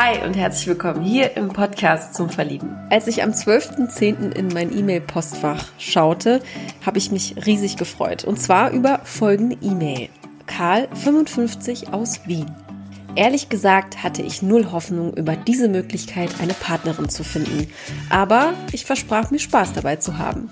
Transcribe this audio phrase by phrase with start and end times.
[0.00, 2.76] Hi und herzlich willkommen hier im Podcast zum Verlieben.
[2.88, 4.30] Als ich am 12.10.
[4.30, 6.40] in mein E-Mail-Postfach schaute,
[6.86, 8.22] habe ich mich riesig gefreut.
[8.22, 10.08] Und zwar über folgende E-Mail.
[10.46, 12.46] Karl, 55 aus Wien.
[13.14, 17.68] Ehrlich gesagt hatte ich null Hoffnung, über diese Möglichkeit eine Partnerin zu finden.
[18.10, 20.50] Aber ich versprach mir Spaß dabei zu haben.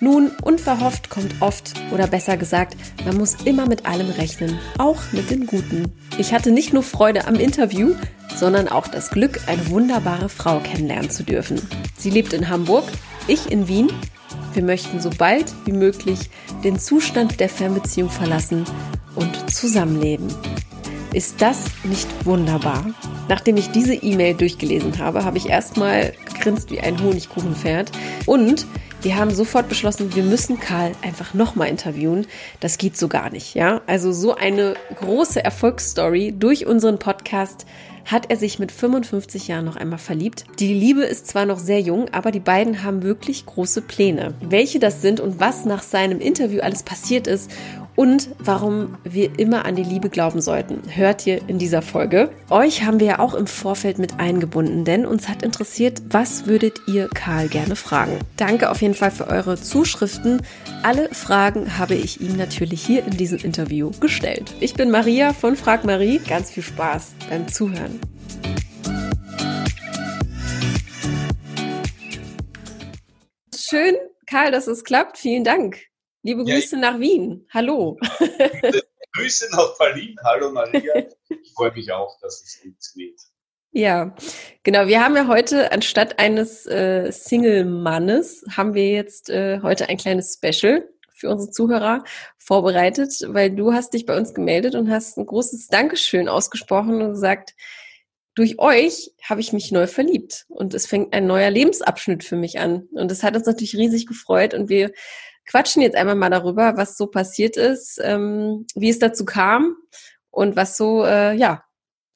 [0.00, 5.30] Nun, unverhofft kommt oft, oder besser gesagt, man muss immer mit allem rechnen, auch mit
[5.30, 5.92] den Guten.
[6.18, 7.94] Ich hatte nicht nur Freude am Interview,
[8.34, 11.60] sondern auch das Glück, eine wunderbare Frau kennenlernen zu dürfen.
[11.96, 12.84] Sie lebt in Hamburg,
[13.26, 13.90] ich in Wien.
[14.52, 16.30] Wir möchten so bald wie möglich
[16.62, 18.64] den Zustand der Fernbeziehung verlassen
[19.14, 20.28] und zusammenleben.
[21.16, 22.84] Ist das nicht wunderbar?
[23.26, 27.90] Nachdem ich diese E-Mail durchgelesen habe, habe ich erstmal gegrinst wie ein Honigkuchenpferd
[28.26, 28.66] und
[29.00, 32.26] wir haben sofort beschlossen, wir müssen Karl einfach nochmal interviewen.
[32.60, 33.80] Das geht so gar nicht, ja?
[33.86, 37.64] Also so eine große Erfolgsstory durch unseren Podcast
[38.04, 40.44] hat er sich mit 55 Jahren noch einmal verliebt.
[40.58, 44.34] Die Liebe ist zwar noch sehr jung, aber die beiden haben wirklich große Pläne.
[44.40, 47.50] Welche das sind und was nach seinem Interview alles passiert ist
[47.96, 52.30] und warum wir immer an die Liebe glauben sollten, hört ihr in dieser Folge.
[52.50, 56.78] Euch haben wir ja auch im Vorfeld mit eingebunden, denn uns hat interessiert, was würdet
[56.86, 58.18] ihr Karl gerne fragen?
[58.36, 60.42] Danke auf jeden Fall für eure Zuschriften.
[60.82, 64.54] Alle Fragen habe ich ihm natürlich hier in diesem Interview gestellt.
[64.60, 66.18] Ich bin Maria von Frag Marie.
[66.18, 67.98] Ganz viel Spaß beim Zuhören.
[73.56, 75.18] Schön, Karl, dass es klappt.
[75.18, 75.78] Vielen Dank.
[76.26, 77.46] Liebe Grüße ja, nach Wien.
[77.54, 77.96] Hallo.
[79.12, 80.16] Grüße nach Berlin.
[80.24, 81.06] Hallo Maria.
[81.28, 83.20] Ich freue mich auch, dass es funktioniert.
[83.70, 84.12] Ja,
[84.64, 84.88] genau.
[84.88, 90.34] Wir haben ja heute anstatt eines äh, Single-Mannes haben wir jetzt äh, heute ein kleines
[90.34, 92.02] Special für unsere Zuhörer
[92.38, 97.10] vorbereitet, weil du hast dich bei uns gemeldet und hast ein großes Dankeschön ausgesprochen und
[97.10, 97.54] gesagt,
[98.34, 102.58] durch euch habe ich mich neu verliebt und es fängt ein neuer Lebensabschnitt für mich
[102.58, 102.88] an.
[102.90, 104.90] Und das hat uns natürlich riesig gefreut und wir
[105.46, 109.76] quatschen jetzt einmal mal darüber, was so passiert ist, ähm, wie es dazu kam
[110.30, 111.64] und was so, äh, ja,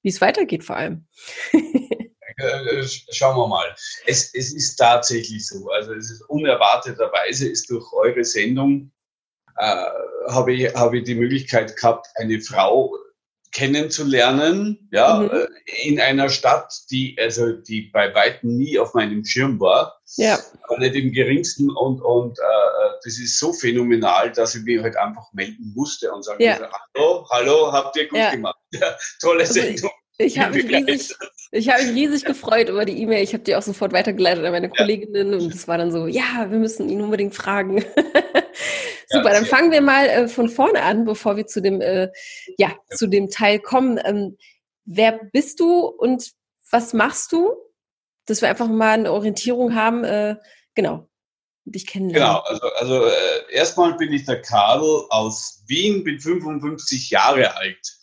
[0.03, 1.07] wie es weitergeht vor allem.
[2.41, 3.75] Äh, schauen wir mal.
[4.07, 5.69] Es, es ist tatsächlich so.
[5.69, 8.91] Also es ist unerwarteterweise ist durch eure Sendung
[9.57, 9.85] äh,
[10.29, 12.97] habe ich, habe ich die Möglichkeit gehabt, eine Frau
[13.53, 15.31] kennenzulernen, ja, mhm.
[15.31, 20.01] Äh, in einer Stadt, die, also, die bei weitem nie auf meinem Schirm war.
[20.17, 20.39] Ja.
[20.65, 24.97] Aber nicht im geringsten und, und äh, das ist so phänomenal, dass ich mich halt
[24.97, 26.59] einfach melden musste und sagen, ja.
[26.95, 28.31] hallo, hallo, habt ihr gut ja.
[28.31, 28.57] gemacht.
[28.73, 29.91] Ja, tolle also Sendung.
[30.17, 31.17] Ich, ich habe mich riesig,
[31.51, 33.25] ich habe mich riesig gefreut über die E-Mail.
[33.25, 36.47] Ich habe die auch sofort weitergeleitet an meine Kolleginnen und es war dann so, ja,
[36.49, 37.85] wir müssen ihn unbedingt fragen.
[39.13, 42.11] Super, dann fangen wir mal äh, von vorne an, bevor wir zu dem, äh,
[42.59, 44.01] ja, zu dem Teil kommen.
[44.05, 44.37] Ähm,
[44.85, 46.31] wer bist du und
[46.71, 47.53] was machst du?
[48.27, 50.37] Dass wir einfach mal eine Orientierung haben, äh,
[50.75, 51.09] genau,
[51.65, 52.29] dich kennenlernen.
[52.29, 57.97] Genau, also, also äh, erstmal bin ich der Karl aus Wien, bin 55 Jahre alt.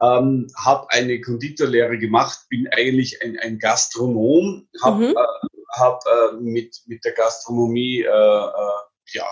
[0.00, 5.14] Ähm, habe eine Konditorlehre gemacht, bin eigentlich ein, ein Gastronom, habe mhm.
[5.14, 8.82] äh, hab, äh, mit, mit der Gastronomie äh, äh,
[9.12, 9.26] ja,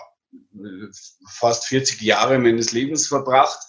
[1.29, 3.61] fast 40 Jahre meines Lebens verbracht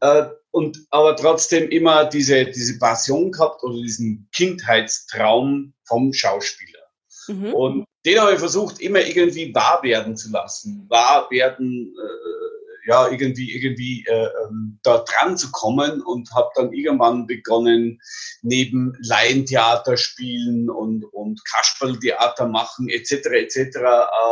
[0.00, 6.80] äh, und aber trotzdem immer diese, diese Passion gehabt oder diesen Kindheitstraum vom Schauspieler.
[7.28, 7.54] Mhm.
[7.54, 13.08] Und den habe ich versucht, immer irgendwie wahr werden zu lassen, wahr werden, äh, ja,
[13.08, 18.00] irgendwie, irgendwie äh, ähm, da dran zu kommen und habe dann irgendwann begonnen,
[18.42, 23.78] neben Laientheater spielen und, und Kasperltheater machen, etc., etc.,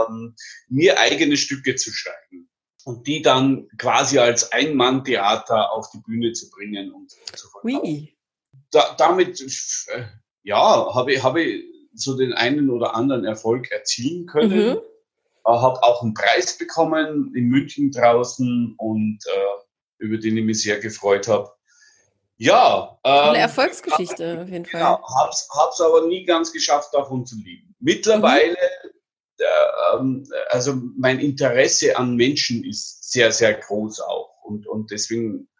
[0.08, 0.34] ähm,
[0.68, 2.48] mir eigene Stücke zu schreiben
[2.84, 7.80] und die dann quasi als Ein-Mann-Theater auf die Bühne zu bringen und zu verkaufen.
[7.82, 8.16] Oui.
[8.72, 10.04] Da, damit, äh,
[10.42, 14.70] ja, habe ich, habe ich so den einen oder anderen Erfolg erzielen können.
[14.70, 14.78] Mhm.
[15.44, 20.78] Habe auch einen Preis bekommen in München draußen und äh, über den ich mich sehr
[20.78, 21.50] gefreut habe.
[22.36, 22.98] Ja.
[23.04, 24.80] Ähm, Eine Erfolgsgeschichte auf jeden Fall.
[24.80, 27.74] Genau, hab's, hab's aber nie ganz geschafft, davon zu lieben.
[27.80, 29.36] Mittlerweile, mhm.
[29.38, 34.42] äh, ähm, also mein Interesse an Menschen ist sehr, sehr groß auch.
[34.42, 35.50] Und, und deswegen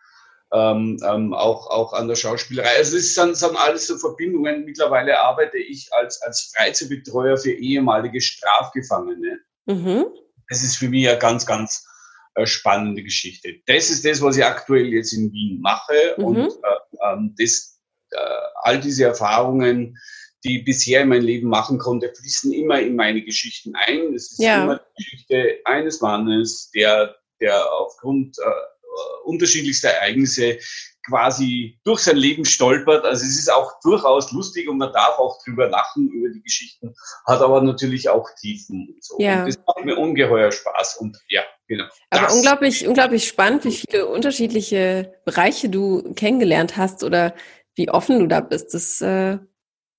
[0.53, 2.76] ähm, ähm, auch, auch an der Schauspielerei.
[2.79, 4.65] Also es sind, sind alles so Verbindungen.
[4.65, 9.38] Mittlerweile arbeite ich als, als Freizeitbetreuer für ehemalige Strafgefangene.
[9.71, 10.07] Mhm.
[10.49, 11.87] Das ist für mich eine ganz, ganz
[12.35, 13.55] äh, spannende Geschichte.
[13.67, 16.15] Das ist das, was ich aktuell jetzt in Wien mache.
[16.17, 16.25] Mhm.
[16.25, 17.79] Und äh, ähm, das,
[18.11, 18.17] äh,
[18.63, 19.97] all diese Erfahrungen,
[20.45, 24.15] die ich bisher in meinem Leben machen konnte, fließen immer in meine Geschichten ein.
[24.15, 24.63] Es ist ja.
[24.63, 30.59] immer die Geschichte eines Mannes, der, der aufgrund äh, unterschiedlichste Ereignisse
[31.06, 33.05] quasi durch sein Leben stolpert.
[33.05, 36.94] Also es ist auch durchaus lustig und man darf auch drüber lachen über die Geschichten,
[37.26, 39.17] hat aber natürlich auch Tiefen und so.
[39.19, 39.41] Ja.
[39.41, 41.85] Und das macht mir ungeheuer Spaß und ja, genau.
[42.11, 47.35] Aber unglaublich, unglaublich spannend, wie viele unterschiedliche Bereiche du kennengelernt hast oder
[47.75, 48.75] wie offen du da bist.
[48.75, 49.38] Das äh,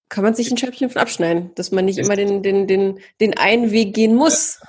[0.09, 2.99] kann man sich ein Schöpfchen von abschneiden, dass man nicht Es- immer den, den, den,
[3.19, 4.59] den einen Weg gehen muss.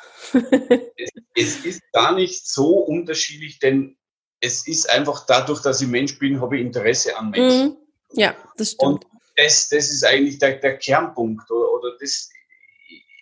[1.34, 3.96] es ist gar nicht so unterschiedlich, denn
[4.42, 7.68] es ist einfach dadurch, dass ich Mensch bin, habe ich Interesse an Menschen.
[7.68, 7.76] Mhm.
[8.14, 9.04] Ja, das stimmt.
[9.04, 9.06] Und
[9.36, 12.28] das, das ist eigentlich der, der Kernpunkt oder, oder das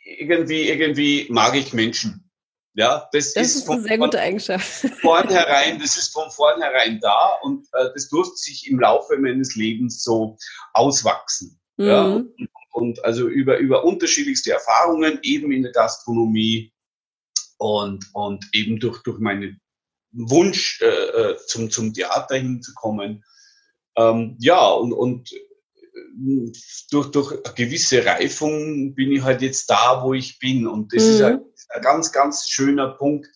[0.05, 2.28] irgendwie, irgendwie mag ich Menschen.
[2.75, 4.87] Ja, das, das ist, ist von, eine sehr gute Eigenschaft.
[5.00, 10.02] vornherein, das ist von vornherein da und äh, das durfte sich im Laufe meines Lebens
[10.02, 10.37] so
[10.72, 11.61] auswachsen.
[11.76, 12.49] Ja, Mhm.
[12.72, 16.72] und also über, über unterschiedlichste Erfahrungen, eben in der Gastronomie
[17.58, 19.59] und, und eben durch, durch meinen
[20.12, 23.24] Wunsch, äh, äh, zum, zum Theater hinzukommen.
[23.96, 26.52] Ähm, ja, und, und äh,
[26.90, 30.66] durch, durch eine gewisse Reifung bin ich halt jetzt da, wo ich bin.
[30.66, 31.26] Und das ist Mhm.
[31.26, 31.40] ein,
[31.70, 33.28] ein ganz, ganz schöner Punkt,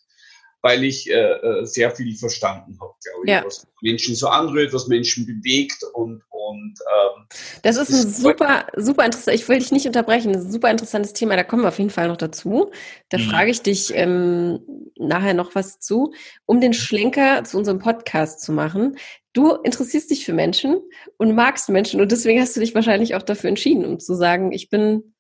[0.63, 3.45] weil ich äh, äh, sehr viel verstanden habe, glaube ich, Ja.
[3.45, 6.75] was Menschen so anrührt, was Menschen bewegt und, und
[7.19, 7.27] ähm,
[7.63, 9.35] Das ist ein super, super interessant.
[9.37, 10.33] Ich will dich nicht unterbrechen.
[10.33, 11.37] Das ist ein super interessantes Thema.
[11.37, 12.71] Da kommen wir auf jeden Fall noch dazu.
[13.09, 13.23] Da Mhm.
[13.31, 14.61] frage ich dich ähm,
[14.99, 16.13] nachher noch was zu,
[16.47, 18.97] um den Schlenker zu unserem Podcast zu machen.
[19.33, 20.81] Du interessierst dich für Menschen
[21.17, 24.53] und magst Menschen und deswegen hast du dich wahrscheinlich auch dafür entschieden, um zu sagen,
[24.53, 25.15] ich bin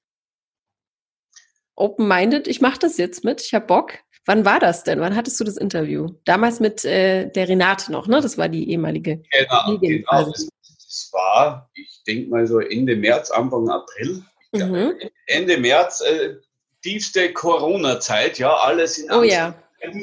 [1.76, 3.94] open-minded, ich mache das jetzt mit, ich habe Bock.
[4.26, 5.00] Wann war das denn?
[5.00, 6.06] Wann hattest du das Interview?
[6.25, 8.23] Damals mit äh, der Renate noch, ne?
[8.23, 9.23] Das war die ehemalige.
[9.31, 10.09] Genau, Kollegin genau.
[10.09, 10.49] quasi.
[10.94, 14.23] Das war, ich denke mal so Ende März, Anfang April.
[14.52, 14.94] Mhm.
[15.26, 16.37] Ende März, äh,
[16.82, 19.32] tiefste Corona-Zeit, ja, alles in Oh Angst.
[19.32, 19.55] ja.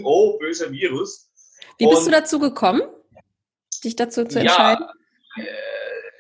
[0.04, 1.30] Oh, böser Virus.
[1.78, 2.82] Wie bist Und- du dazu gekommen,
[3.86, 4.42] dich dazu zu Ja,
[4.74, 4.86] entscheiden?
[5.38, 5.46] Äh,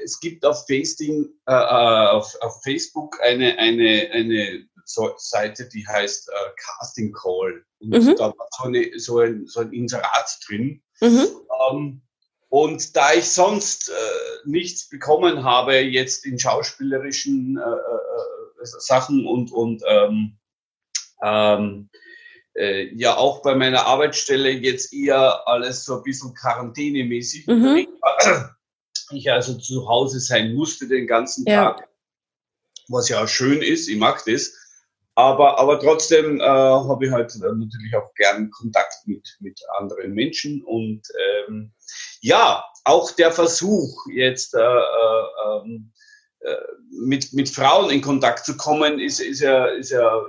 [0.06, 6.30] es gibt auf, Facing, äh, äh, auf, auf Facebook eine, eine, eine Seite, die heißt
[6.30, 7.66] äh, Casting Call.
[7.82, 8.16] Und Mhm.
[8.16, 10.82] da war so, eine, so, ein, so ein Inserat drin.
[11.02, 11.28] Mhm.
[11.70, 12.02] Ähm,
[12.52, 13.94] und da ich sonst äh,
[14.44, 20.38] nichts bekommen habe, jetzt in schauspielerischen äh, äh, Sachen und, und ähm,
[21.24, 21.90] ähm,
[22.54, 27.88] äh, ja auch bei meiner Arbeitsstelle jetzt eher alles so ein bisschen quarantänemäßig Mhm.
[29.12, 31.72] ich also zu Hause sein musste den ganzen Ja.
[31.72, 31.88] Tag,
[32.90, 34.52] was ja schön ist, ich mag das.
[35.16, 40.14] Aber, aber trotzdem äh, habe ich halt äh, natürlich auch gern Kontakt mit, mit anderen
[40.14, 40.64] Menschen.
[40.64, 41.02] Und
[41.48, 41.74] ähm,
[42.22, 45.80] ja, auch der Versuch, jetzt äh, äh,
[46.42, 46.58] äh,
[46.92, 50.22] mit, mit Frauen in Kontakt zu kommen, ist, ist, ja, ist ja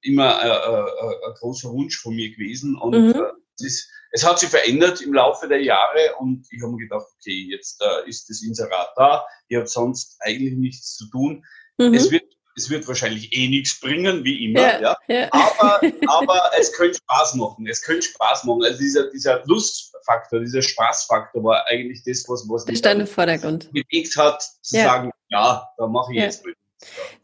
[0.00, 2.76] immer äh, ein großer Wunsch von mir gewesen.
[2.76, 3.10] Und Mhm.
[3.10, 6.16] äh, es, ist, es hat sich verändert im Laufe der Jahre.
[6.18, 9.26] Und ich habe mir gedacht, okay, jetzt äh, ist das Inserat da.
[9.48, 11.44] Ich habe sonst eigentlich nichts zu tun.
[11.76, 11.92] Mhm.
[11.94, 12.24] Es wird
[12.56, 14.96] es wird wahrscheinlich eh nichts bringen, wie immer, Ja, ja.
[15.08, 15.28] ja.
[15.32, 17.66] Aber, aber es könnte Spaß machen.
[17.66, 18.62] Es könnte Spaß machen.
[18.64, 23.70] Also dieser, dieser Lustfaktor, dieser Spaßfaktor war eigentlich das, was, was mich stand im Vordergrund.
[23.72, 24.84] bewegt hat, zu Ja.
[24.84, 26.56] sagen, ja, da mache ich jetzt mit.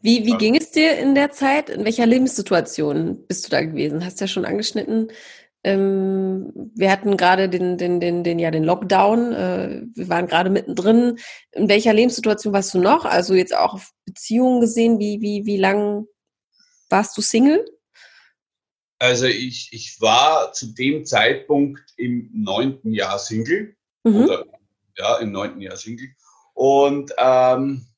[0.02, 1.70] Wie, wie ging es dir in der Zeit?
[1.70, 4.04] In welcher Lebenssituation bist du da gewesen?
[4.04, 5.10] Hast ja schon angeschnitten.
[5.66, 9.32] Ähm, wir hatten gerade den, den, den, den, ja, den Lockdown.
[9.32, 11.18] Äh, wir waren gerade mittendrin.
[11.50, 13.04] In welcher Lebenssituation warst du noch?
[13.04, 15.00] Also jetzt auch auf Beziehungen gesehen.
[15.00, 16.06] Wie, wie, wie lang
[16.88, 17.64] warst du Single?
[19.00, 23.74] Also ich, ich war zu dem Zeitpunkt im neunten Jahr Single.
[24.04, 24.22] Mhm.
[24.22, 24.44] Oder
[24.96, 26.10] ja, im neunten Jahr Single.
[26.54, 27.88] Und ähm,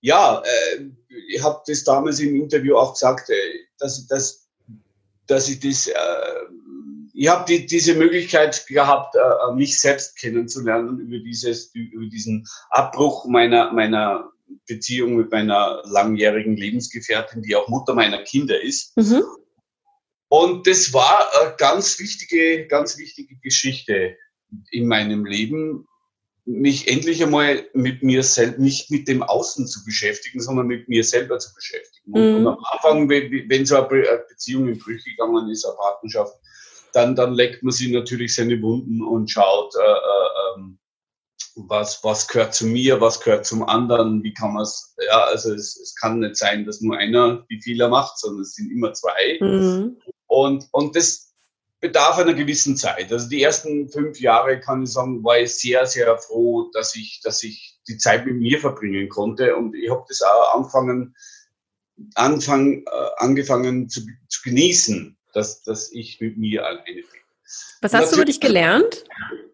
[0.00, 0.84] ja, äh,
[1.28, 3.34] ich habe das damals im Interview auch gesagt, äh,
[3.80, 4.48] dass, dass,
[5.26, 6.46] dass ich das, äh,
[7.18, 13.26] ich habe die, diese Möglichkeit gehabt, äh, mich selbst kennenzulernen über dieses, über diesen Abbruch
[13.26, 14.30] meiner, meiner
[14.68, 18.94] Beziehung mit meiner langjährigen Lebensgefährtin, die auch Mutter meiner Kinder ist.
[18.96, 19.22] Mhm.
[20.28, 24.16] Und das war eine ganz wichtige, ganz wichtige Geschichte
[24.70, 25.86] in meinem Leben,
[26.44, 31.02] mich endlich einmal mit mir selbst, nicht mit dem Außen zu beschäftigen, sondern mit mir
[31.02, 32.12] selber zu beschäftigen.
[32.12, 32.36] Und, Mhm.
[32.36, 36.36] und am Anfang, wenn, wenn so eine Beziehung in Brüche gegangen ist, eine Partnerschaft,
[36.96, 40.78] dann, dann leckt man sich natürlich seine Wunden und schaut, äh, äh, ähm,
[41.56, 45.52] was, was gehört zu mir, was gehört zum anderen, wie kann man es, ja, also
[45.52, 48.94] es, es kann nicht sein, dass nur einer die Fehler macht, sondern es sind immer
[48.94, 49.38] zwei.
[49.40, 49.98] Mhm.
[50.26, 51.34] Und, und das
[51.80, 53.12] bedarf einer gewissen Zeit.
[53.12, 57.20] Also die ersten fünf Jahre, kann ich sagen, war ich sehr, sehr froh, dass ich,
[57.22, 59.54] dass ich die Zeit mit mir verbringen konnte.
[59.54, 61.14] Und ich habe das auch angefangen,
[62.14, 67.04] Anfang, äh, angefangen zu, zu genießen, dass, dass ich mit mir alleine bin.
[67.82, 69.04] Was hast du über dich gelernt?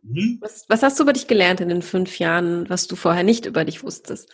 [0.02, 0.38] Hm?
[0.40, 3.46] Was, was, hast du über dich gelernt in den fünf Jahren, was du vorher nicht
[3.46, 4.30] über dich wusstest?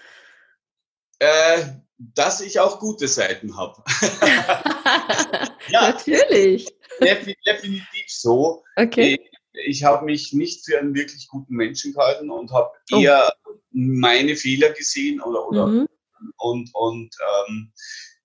[1.19, 1.65] Äh,
[1.97, 3.83] dass ich auch gute Seiten habe.
[5.71, 6.69] ja, natürlich.
[7.01, 8.63] Definitiv so.
[8.77, 9.19] Okay.
[9.53, 13.01] Ich, ich habe mich nicht für einen wirklich guten Menschen gehalten und habe oh.
[13.01, 13.33] eher
[13.71, 15.89] meine Fehler gesehen oder, oder mhm.
[16.37, 17.17] und, und
[17.49, 17.73] ähm,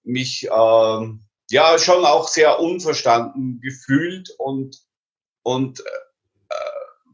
[0.03, 4.77] mich ähm, ja schon auch sehr unverstanden gefühlt und,
[5.43, 5.83] und äh,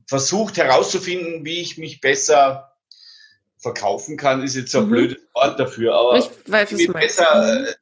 [0.08, 2.74] versucht herauszufinden, wie ich mich besser
[3.58, 4.92] verkaufen kann, ist jetzt so ein mhm.
[4.92, 7.74] blödes Wort dafür, aber ich weiß, wie besser äh,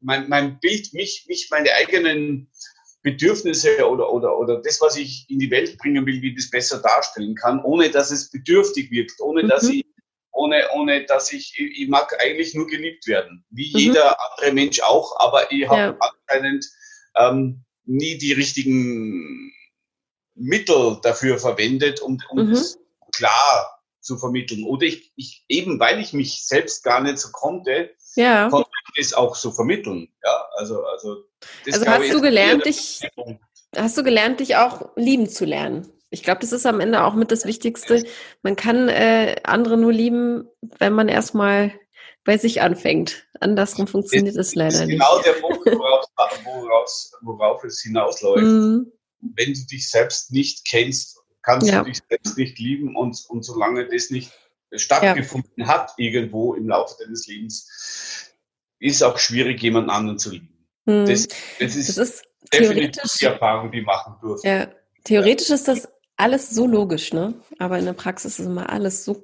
[0.00, 2.48] mein, mein Bild, mich, mich, meine eigenen
[3.02, 6.80] Bedürfnisse oder, oder, oder das, was ich in die Welt bringen will, wie das besser
[6.80, 9.48] darstellen kann, ohne dass es bedürftig wirkt, ohne mhm.
[9.48, 9.84] dass ich
[10.44, 13.78] ohne, ohne dass ich, ich mag eigentlich nur geliebt werden, wie mhm.
[13.78, 15.98] jeder andere Mensch auch, aber ich habe ja.
[16.28, 16.66] anscheinend
[17.16, 19.52] ähm, nie die richtigen
[20.34, 22.58] Mittel dafür verwendet, um, um mhm.
[23.14, 24.64] klar zu vermitteln.
[24.64, 28.48] Oder ich, ich eben, weil ich mich selbst gar nicht so konnte, ja.
[28.50, 30.08] konnte ich es auch so vermitteln.
[30.22, 31.24] Ja, also, also,
[31.66, 33.00] also hast du gelernt, dich,
[33.74, 35.90] hast du gelernt, dich auch lieben zu lernen?
[36.14, 38.04] Ich glaube, das ist am Ende auch mit das Wichtigste.
[38.42, 41.72] Man kann äh, andere nur lieben, wenn man erstmal
[42.24, 43.26] bei sich anfängt.
[43.40, 44.98] Andersrum funktioniert es leider nicht.
[44.98, 46.06] Genau der Punkt, worauf,
[46.44, 48.42] woraus, worauf es hinausläuft.
[48.42, 48.92] Mm.
[49.20, 51.82] Wenn du dich selbst nicht kennst kannst ja.
[51.82, 54.32] du dich selbst nicht lieben und, und solange das nicht
[54.72, 55.68] stattgefunden ja.
[55.68, 58.32] hat irgendwo im Laufe deines Lebens,
[58.80, 60.66] ist auch schwierig, jemand anderen zu lieben.
[60.86, 61.06] Hm.
[61.06, 61.28] Das,
[61.60, 64.46] das, ist, das ist definitiv die Erfahrung, die machen dürfen.
[64.46, 64.68] Ja.
[65.04, 67.34] Theoretisch ist das alles so logisch, ne?
[67.58, 69.22] Aber in der Praxis ist immer alles so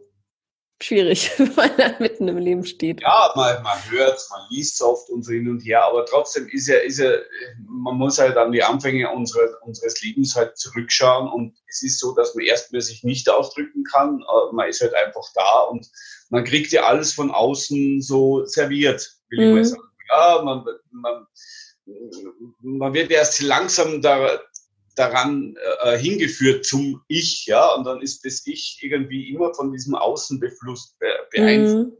[0.82, 3.02] schwierig, wenn man da mitten im Leben steht.
[3.02, 6.48] Ja, man, man hört man liest es oft und so hin und her, aber trotzdem
[6.48, 7.10] ist ja, ist ja,
[7.66, 12.14] man muss halt an die Anfänge unsere, unseres Lebens halt zurückschauen und es ist so,
[12.14, 15.86] dass man erstmal sich nicht ausdrücken kann, äh, man ist halt einfach da und
[16.30, 19.48] man kriegt ja alles von außen so serviert, will mhm.
[19.48, 19.82] ich mal sagen.
[20.08, 21.26] Ja, man, man,
[22.62, 24.40] man wird erst langsam da,
[24.96, 29.94] daran äh, hingeführt zum Ich, ja, und dann ist das Ich irgendwie immer von diesem
[29.94, 31.86] Außenbefluss be beeinflusst.
[31.86, 31.92] Mhm.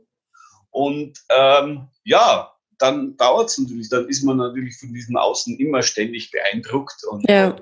[0.71, 5.83] Und ähm, ja, dann dauert es natürlich, dann ist man natürlich von diesem Außen immer
[5.83, 7.57] ständig beeindruckt und, ja.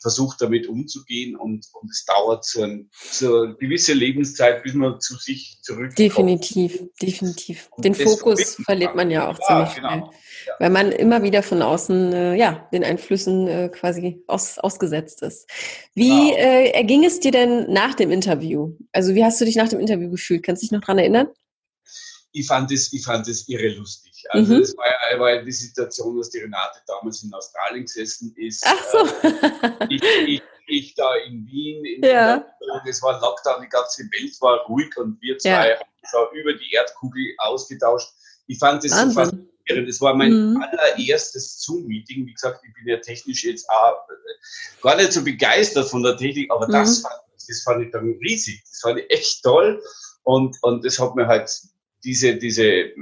[0.00, 4.74] Und versucht damit umzugehen und, und es dauert so, ein, so eine gewisse Lebenszeit, bis
[4.74, 5.98] man zu sich zurückkommt.
[5.98, 7.70] Definitiv, definitiv.
[7.78, 9.88] Den Fokus verliert man ja auch ja, ziemlich genau.
[9.88, 10.20] schnell
[10.58, 15.48] weil man immer wieder von außen äh, ja den Einflüssen äh, quasi aus, ausgesetzt ist.
[15.94, 16.36] Wie genau.
[16.36, 18.74] äh, erging es dir denn nach dem Interview?
[18.92, 20.42] Also wie hast du dich nach dem Interview gefühlt?
[20.42, 21.28] Kannst du dich noch dran erinnern?
[22.32, 24.24] Ich fand es, ich fand es irre lustig.
[24.28, 24.60] Also mhm.
[24.60, 28.62] es war ja, war die Situation, dass die Renate damals in Australien gesessen ist.
[28.66, 29.28] Ach so.
[29.28, 31.84] Äh, ich, ich, ich, da in Wien.
[31.84, 32.44] In ja.
[32.86, 35.78] Es war Lockdown, die ganze Welt war ruhig und wir zwei ja.
[35.78, 38.08] haben schon über die Erdkugel ausgetauscht.
[38.46, 39.34] Ich fand es so fast
[39.86, 40.62] das war mein mhm.
[40.62, 42.26] allererstes Zoom-Meeting.
[42.26, 46.16] Wie gesagt, ich bin ja technisch jetzt auch äh, gar nicht so begeistert von der
[46.16, 46.72] Technik, aber mhm.
[46.72, 47.14] das, fand,
[47.48, 48.62] das fand ich dann riesig.
[48.68, 49.82] Das fand ich echt toll.
[50.22, 51.50] Und, und das hat mir halt
[52.04, 52.94] diese, diese äh,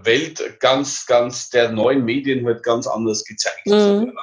[0.00, 3.66] Welt ganz, ganz der neuen Medien halt ganz anders gezeigt.
[3.66, 4.16] Mhm.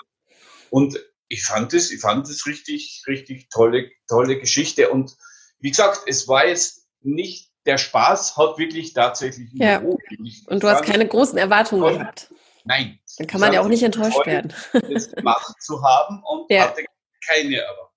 [0.70, 4.90] Und ich fand es, ich fand es richtig, richtig tolle, tolle Geschichte.
[4.90, 5.16] Und
[5.60, 9.80] wie gesagt, es war jetzt nicht der Spaß hat wirklich tatsächlich ja.
[9.80, 11.98] Und du hast keine großen Erwartungen toll.
[11.98, 12.34] gehabt.
[12.64, 13.00] Nein.
[13.18, 14.54] Dann kann man ja auch nicht enttäuscht werden.
[14.74, 16.70] das gemacht zu haben und ja.
[16.70, 16.86] hatte
[17.26, 17.91] keine Erwartungen.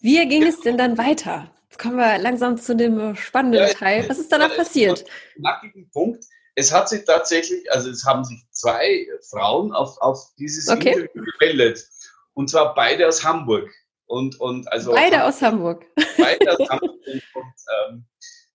[0.00, 1.50] Wie ging es denn dann weiter?
[1.68, 4.08] Jetzt kommen wir langsam zu dem spannenden ja, Teil.
[4.08, 5.04] Was ist danach passiert?
[5.36, 6.24] Knackigen Punkt.
[6.54, 10.92] Es hat sich tatsächlich, also es haben sich zwei Frauen auf, auf dieses okay.
[10.92, 11.88] Interview gemeldet.
[12.34, 13.70] Und zwar beide aus Hamburg.
[14.06, 15.86] Und, und also beide aus Hamburg.
[16.18, 17.00] Beide aus Hamburg.
[17.06, 17.54] Und,
[17.88, 18.04] ähm,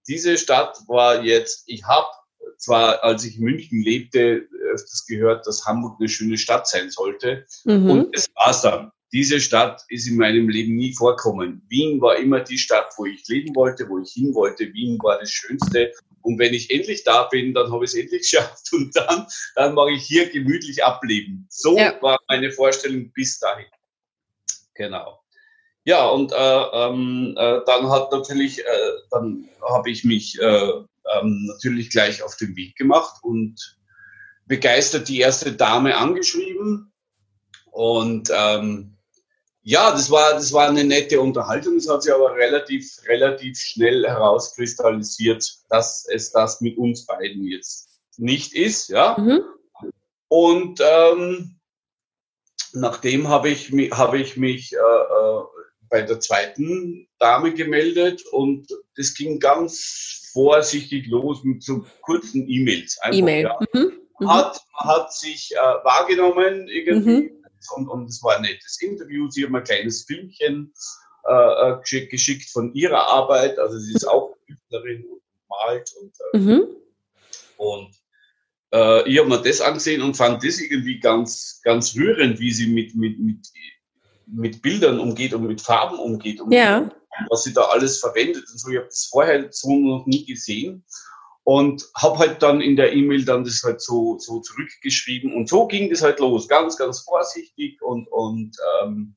[0.08, 2.08] diese Stadt war jetzt, ich habe
[2.58, 7.46] zwar, als ich in München lebte, öfters gehört, dass Hamburg eine schöne Stadt sein sollte.
[7.66, 7.90] Mhm.
[7.90, 8.92] Und es war's dann.
[9.14, 11.66] Diese Stadt ist in meinem Leben nie vorkommen.
[11.70, 14.74] Wien war immer die Stadt, wo ich leben wollte, wo ich hin wollte.
[14.74, 15.94] Wien war das Schönste.
[16.22, 18.70] Und wenn ich endlich da bin, dann habe ich es endlich geschafft.
[18.74, 21.48] Und dann, dann mag ich hier gemütlich ableben.
[21.50, 22.00] So ja.
[22.02, 23.68] war meine Vorstellung bis dahin.
[24.74, 25.22] Genau.
[25.86, 30.72] Ja, und äh, ähm, äh, dann hat natürlich, äh, dann habe ich mich äh,
[31.16, 33.78] ähm, natürlich gleich auf den Weg gemacht und
[34.48, 36.92] begeistert die erste Dame angeschrieben.
[37.72, 38.97] Und ähm,
[39.70, 41.76] ja, das war, das war eine nette Unterhaltung.
[41.76, 48.00] Es hat sich aber relativ, relativ schnell herauskristallisiert, dass es das mit uns beiden jetzt
[48.16, 48.88] nicht ist.
[48.88, 49.18] Ja.
[49.20, 49.42] Mhm.
[50.30, 51.60] Und ähm,
[52.72, 55.44] nachdem habe ich, hab ich mich äh, äh,
[55.90, 63.00] bei der zweiten Dame gemeldet und das ging ganz vorsichtig los mit so kurzen E-Mails.
[63.12, 63.44] E-Mail.
[63.44, 63.60] Ja.
[63.74, 63.92] Mhm.
[64.18, 64.30] Mhm.
[64.30, 67.38] Hat, hat sich äh, wahrgenommen irgendwie mhm.
[67.76, 69.30] Und, und es war ein nettes Interview.
[69.30, 70.74] Sie haben ein kleines Filmchen
[71.28, 73.60] äh, äh geschickt, geschickt von ihrer Arbeit.
[73.60, 76.68] Also sie ist auch Künstlerin und malt und, äh, mhm.
[77.58, 77.96] und
[78.74, 82.68] äh, ich habe mir das angesehen und fand das irgendwie ganz, ganz rührend, wie sie
[82.68, 83.48] mit, mit, mit,
[84.26, 86.90] mit Bildern umgeht und mit Farben umgeht und ja.
[87.30, 88.70] was sie da alles verwendet und so.
[88.70, 90.84] Ich habe das vorher so noch nie gesehen
[91.48, 95.66] und habe halt dann in der E-Mail dann das halt so, so zurückgeschrieben und so
[95.66, 99.16] ging das halt los, ganz, ganz vorsichtig und, und ähm,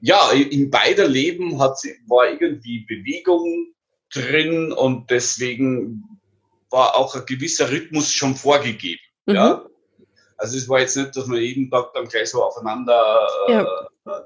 [0.00, 3.74] ja, in beider Leben hat war irgendwie Bewegung
[4.10, 6.04] drin und deswegen
[6.70, 9.02] war auch ein gewisser Rhythmus schon vorgegeben.
[9.26, 9.34] Mhm.
[9.34, 9.66] Ja?
[10.38, 13.66] Also es war jetzt nicht, dass man jeden Tag dann gleich so aufeinander äh, ja.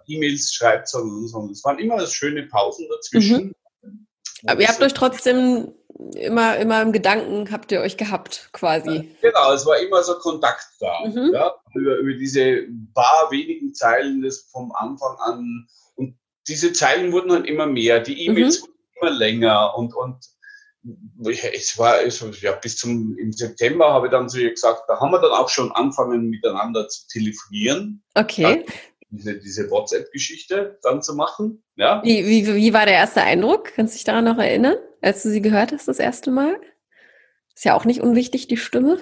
[0.06, 3.46] E-Mails schreibt, sondern, sondern es waren immer schöne Pausen dazwischen.
[3.82, 4.06] Mhm.
[4.46, 5.72] Aber ihr habt euch trotzdem
[6.14, 9.11] immer, immer im Gedanken, habt ihr euch gehabt, quasi.
[9.20, 11.00] Genau, es war immer so Kontakt da.
[11.04, 11.32] Mhm.
[11.32, 11.54] Ja?
[11.75, 15.66] Über, über diese paar wenigen Zeilen das vom Anfang an.
[15.96, 16.16] Und
[16.49, 18.62] diese Zeilen wurden dann immer mehr, die E-Mails mhm.
[18.62, 20.16] wurden immer länger und, und
[21.25, 24.99] es war also, ja, bis zum im September habe ich dann zu ihr gesagt, da
[24.99, 28.02] haben wir dann auch schon angefangen miteinander zu telefonieren.
[28.14, 28.66] Okay.
[29.11, 31.62] Diese, diese WhatsApp-Geschichte dann zu machen.
[31.76, 32.02] Ja.
[32.02, 33.72] Wie, wie, wie war der erste Eindruck?
[33.76, 36.59] Kannst du dich daran noch erinnern, als du sie gehört hast das erste Mal?
[37.54, 38.99] Ist ja auch nicht unwichtig, die Stimme.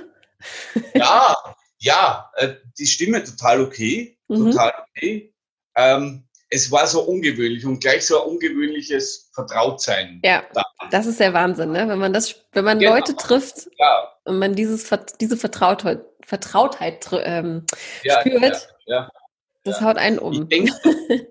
[0.95, 1.37] Ja,
[1.79, 4.19] ja, äh, die Stimme total okay.
[4.29, 4.51] Mhm.
[4.51, 5.35] Total okay.
[5.77, 10.21] Ähm, es war so ungewöhnlich und gleich so ein ungewöhnliches Vertrautsein.
[10.25, 10.63] Ja, da.
[10.91, 11.89] das ist der Wahnsinn, ne?
[11.89, 12.95] wenn man das, wenn man genau.
[12.95, 14.13] Leute trifft ja.
[14.25, 14.91] und man dieses,
[15.21, 17.67] diese Vertrautheit, Vertrautheit ähm,
[18.03, 19.09] ja, spürt, ja,
[19.65, 20.43] das haut einen um.
[20.43, 20.73] Ich denke,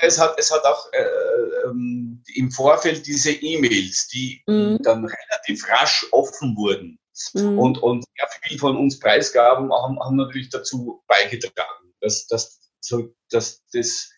[0.00, 4.78] es hat, es hat auch äh, ähm, im Vorfeld diese E-Mails, die mhm.
[4.82, 6.98] dann relativ rasch offen wurden
[7.34, 7.58] mhm.
[7.58, 13.14] und, und ja, viel von uns preisgaben, haben, haben natürlich dazu beigetragen, dass, dass, so,
[13.30, 14.10] dass das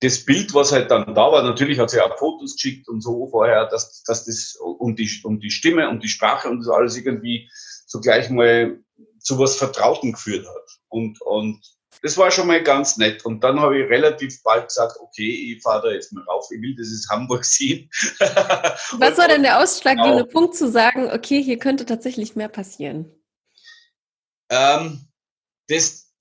[0.00, 3.28] das Bild, was halt dann da war, natürlich hat sie auch Fotos geschickt und so
[3.30, 6.96] vorher, dass, dass das und die, und die Stimme und die Sprache und das alles
[6.96, 7.50] irgendwie
[7.86, 8.78] so gleich mal
[9.18, 10.80] zu was Vertrauten geführt hat.
[10.88, 11.60] Und, und
[12.02, 13.24] das war schon mal ganz nett.
[13.24, 16.60] Und dann habe ich relativ bald gesagt, okay, ich fahre da jetzt mal rauf, ich
[16.60, 17.90] will dieses Hamburg sehen.
[18.18, 20.32] was war denn der ausschlaggebende genau.
[20.32, 23.10] Punkt zu sagen, okay, hier könnte tatsächlich mehr passieren?
[24.50, 25.08] Ähm,
[25.68, 26.12] das,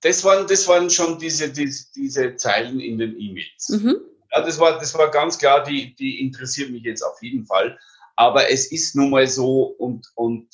[0.00, 3.68] das waren, das waren schon diese, diese, diese Zeilen in den E-Mails.
[3.68, 3.96] Mhm.
[4.32, 7.78] Ja, das war, das war ganz klar, die, die interessiert mich jetzt auf jeden Fall.
[8.16, 10.48] Aber es ist nun mal so und, und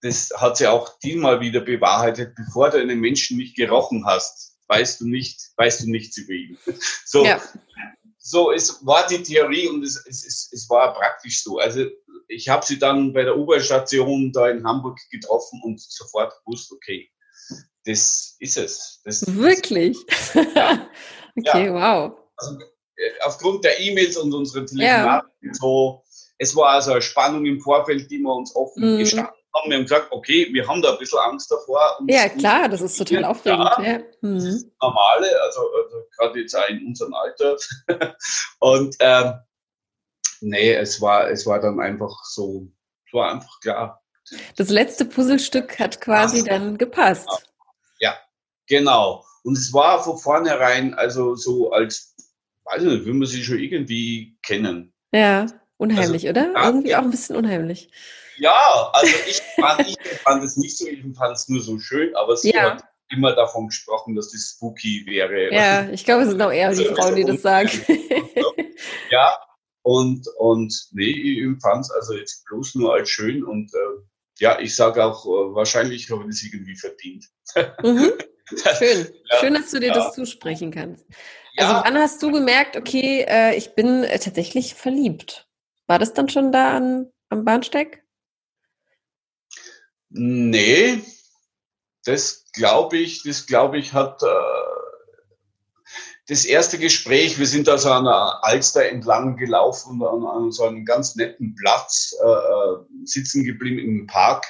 [0.00, 5.00] das hat sie auch diesmal wieder bewahrheitet, bevor du einen Menschen nicht gerochen hast, weißt
[5.00, 6.58] du nicht, weißt du nichts über ihn.
[7.04, 7.40] So, ja.
[8.18, 11.58] so es war die Theorie und es, es, es, es war praktisch so.
[11.58, 11.86] Also
[12.28, 17.10] ich habe sie dann bei der U-Bahn-Station da in Hamburg getroffen und sofort gewusst, okay,
[17.86, 19.00] das ist es.
[19.04, 19.96] Das, Wirklich?
[20.54, 20.86] Ja.
[21.36, 21.72] okay, ja.
[21.72, 22.18] wow.
[22.36, 22.58] Also,
[22.96, 25.54] äh, aufgrund der E-Mails und unseren Telefonaten ja.
[25.54, 26.04] so,
[26.36, 28.98] es war also eine Spannung im Vorfeld, die wir uns offen mhm.
[28.98, 29.70] gestanden haben.
[29.70, 31.98] Wir haben gesagt, okay, wir haben da ein bisschen Angst davor.
[32.08, 33.70] Ja, klar, das ist total aufregend.
[33.78, 33.82] Ja.
[33.82, 33.98] ja.
[34.20, 34.72] Mhm.
[34.80, 37.56] Normale, also, also gerade jetzt auch in unserem Alter.
[38.60, 39.34] und ähm,
[40.40, 42.68] nee, es war, es war dann einfach so,
[43.06, 44.02] es war einfach klar.
[44.56, 47.28] Das letzte Puzzlestück hat quasi dann gepasst.
[47.98, 48.14] Ja,
[48.66, 49.24] genau.
[49.42, 52.14] Und es war von vornherein, also so als,
[52.64, 54.92] weiß ich nicht, will man sie schon irgendwie kennen.
[55.12, 55.46] Ja,
[55.78, 56.64] unheimlich, also, oder?
[56.66, 57.90] Irgendwie auch ein bisschen unheimlich.
[58.38, 62.14] Ja, also ich fand, ich fand es nicht so, ich fand es nur so schön,
[62.16, 62.72] aber sie ja.
[62.72, 65.52] hat immer davon gesprochen, dass das spooky wäre.
[65.52, 67.70] Ja, ich glaube, es sind auch eher die also, Frauen, die das sagen.
[69.10, 69.38] ja,
[69.82, 74.02] und, und nee, ich empfand es also jetzt bloß nur als schön und äh,
[74.38, 77.26] ja, ich sage auch, äh, wahrscheinlich habe ich das irgendwie verdient.
[77.82, 78.12] Mhm.
[78.78, 79.08] Schön.
[79.30, 79.94] ja, Schön, dass du dir ja.
[79.94, 81.04] das zusprechen kannst.
[81.56, 81.82] Also ja.
[81.84, 85.46] wann hast du gemerkt, okay, äh, ich bin äh, tatsächlich verliebt?
[85.86, 88.04] War das dann schon da an, am Bahnsteig?
[90.10, 91.02] Nee,
[92.04, 94.26] das glaube ich, das glaube ich hat äh,
[96.28, 100.84] das erste Gespräch, wir sind also an der Alster entlang gelaufen, an, an so einem
[100.84, 104.46] ganz netten Platz, äh, äh, sitzen geblieben im Park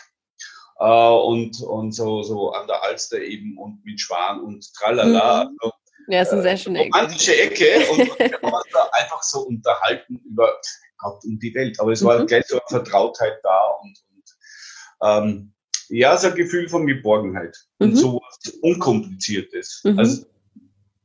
[0.80, 5.44] äh, und, und so, so an der Alster eben und mit Schwan und tralala.
[5.44, 5.56] Mhm.
[5.60, 5.74] Also,
[6.08, 6.96] ja, ist eine sehr schöne Ecke.
[6.96, 10.58] Romantische Ecke und, und wir haben uns da einfach so unterhalten über
[10.96, 11.78] Gott und die Welt.
[11.78, 12.26] Aber es war mhm.
[12.26, 13.96] gleich so eine Vertrautheit da und
[15.02, 15.52] ähm,
[15.88, 17.88] ja, so ein Gefühl von Geborgenheit mhm.
[17.88, 19.82] und so was Unkompliziertes.
[19.84, 19.98] Mhm.
[19.98, 20.26] Also,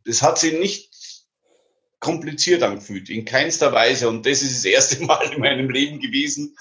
[0.06, 0.94] das hat sie nicht
[2.00, 4.10] kompliziert angefühlt, in keinster Weise.
[4.10, 6.56] Und das ist das erste Mal in meinem Leben gewesen,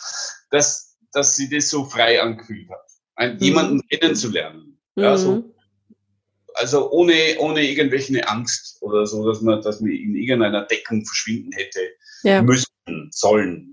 [0.51, 2.87] dass, dass sie das so frei angefühlt hat.
[3.17, 3.43] Ein, mhm.
[3.43, 4.79] Jemanden kennenzulernen.
[4.95, 5.37] Ja, so.
[5.37, 5.45] Mhm.
[6.55, 11.51] Also ohne, ohne irgendwelche Angst oder so, dass man, dass man in irgendeiner Deckung verschwinden
[11.53, 11.81] hätte
[12.25, 12.43] ja.
[12.43, 12.67] müssen,
[13.11, 13.72] sollen.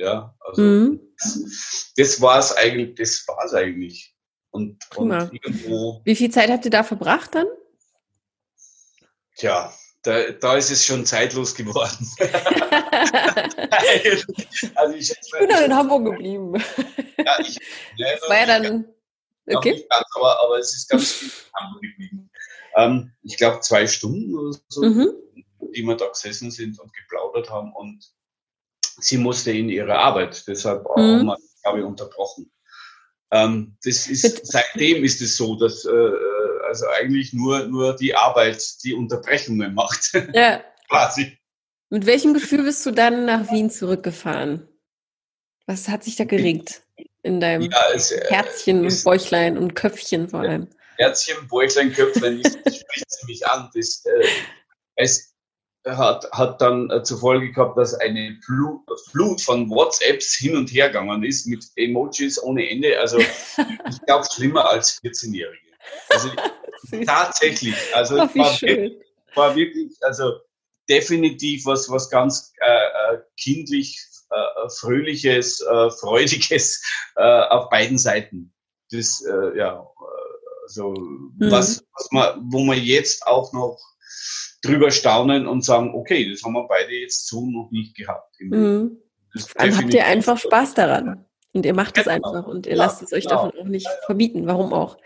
[0.00, 1.14] Ja, also mhm.
[1.18, 4.16] das, das war es eigentlich, das war es eigentlich.
[4.48, 6.00] Und, und irgendwo.
[6.04, 7.46] Wie viel Zeit habt ihr da verbracht dann?
[9.36, 9.70] Tja,
[10.02, 12.08] da, da ist es schon zeitlos geworden.
[14.74, 16.54] also ich, ich bin dann in Hamburg geblieben.
[17.18, 17.58] Ja, ich,
[17.98, 18.86] das war ja dann.
[19.46, 19.84] Okay.
[19.86, 22.30] Ganz, aber, aber es ist ganz viel in Hamburg geblieben.
[22.76, 25.12] Ähm, ich glaube, zwei Stunden oder so, mhm.
[25.74, 27.74] die wir da gesessen sind und geplaudert haben.
[27.74, 28.14] Und
[28.98, 31.00] sie musste in ihre Arbeit, deshalb mhm.
[31.00, 32.50] haben wir, glaube ich, unterbrochen.
[33.32, 36.10] Ähm, das ist, seitdem ist es so, dass äh,
[36.70, 40.12] also eigentlich nur, nur die Arbeit die Unterbrechungen macht.
[40.34, 40.62] Ja.
[40.88, 41.38] Quasi.
[41.90, 44.68] Mit welchem Gefühl bist du dann nach Wien zurückgefahren?
[45.66, 46.82] Was hat sich da geregt
[47.22, 50.68] in deinem ja, es, äh, Herzchen und Bäuchlein und Köpfchen vor allem?
[50.96, 53.70] Herzchen, Bäuchlein, Köpflein, das spricht sie mich an.
[53.74, 54.26] Das, äh,
[54.96, 55.29] es
[55.86, 60.68] hat, hat dann äh, zur Folge gehabt, dass eine Flut, Flut von WhatsApps hin und
[60.68, 62.98] her gegangen ist mit Emojis ohne Ende.
[62.98, 63.18] Also
[63.88, 65.58] ich glaube, schlimmer als 14-Jährige.
[66.10, 66.30] Also
[67.06, 67.76] tatsächlich.
[67.94, 68.92] Also Ach, war, wirklich,
[69.34, 70.32] war, wirklich, also
[70.88, 73.98] definitiv was, was ganz äh, äh kindlich,
[74.30, 76.82] äh, fröhliches, äh, freudiges
[77.16, 78.52] äh, auf beiden Seiten.
[78.90, 79.86] Das, äh, ja,
[80.62, 81.50] also mhm.
[81.50, 83.78] was, was man, wo man jetzt auch noch
[84.62, 88.36] drüber staunen und sagen, okay, das haben wir beide jetzt so noch nicht gehabt.
[88.40, 88.98] Mhm.
[89.56, 91.24] Dann habt ihr einfach Spaß daran.
[91.52, 92.16] Und ihr macht es genau.
[92.16, 93.46] einfach und ihr ja, lasst es euch genau.
[93.46, 94.46] davon auch nicht verbieten.
[94.46, 94.98] Warum auch?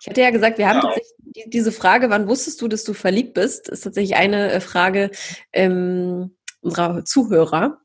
[0.00, 0.82] Ich hatte ja gesagt, wir haben ja.
[0.82, 1.14] tatsächlich
[1.46, 5.10] diese Frage, wann wusstest du, dass du verliebt bist, ist tatsächlich eine äh, Frage
[5.52, 7.78] ähm, unserer Zuhörer.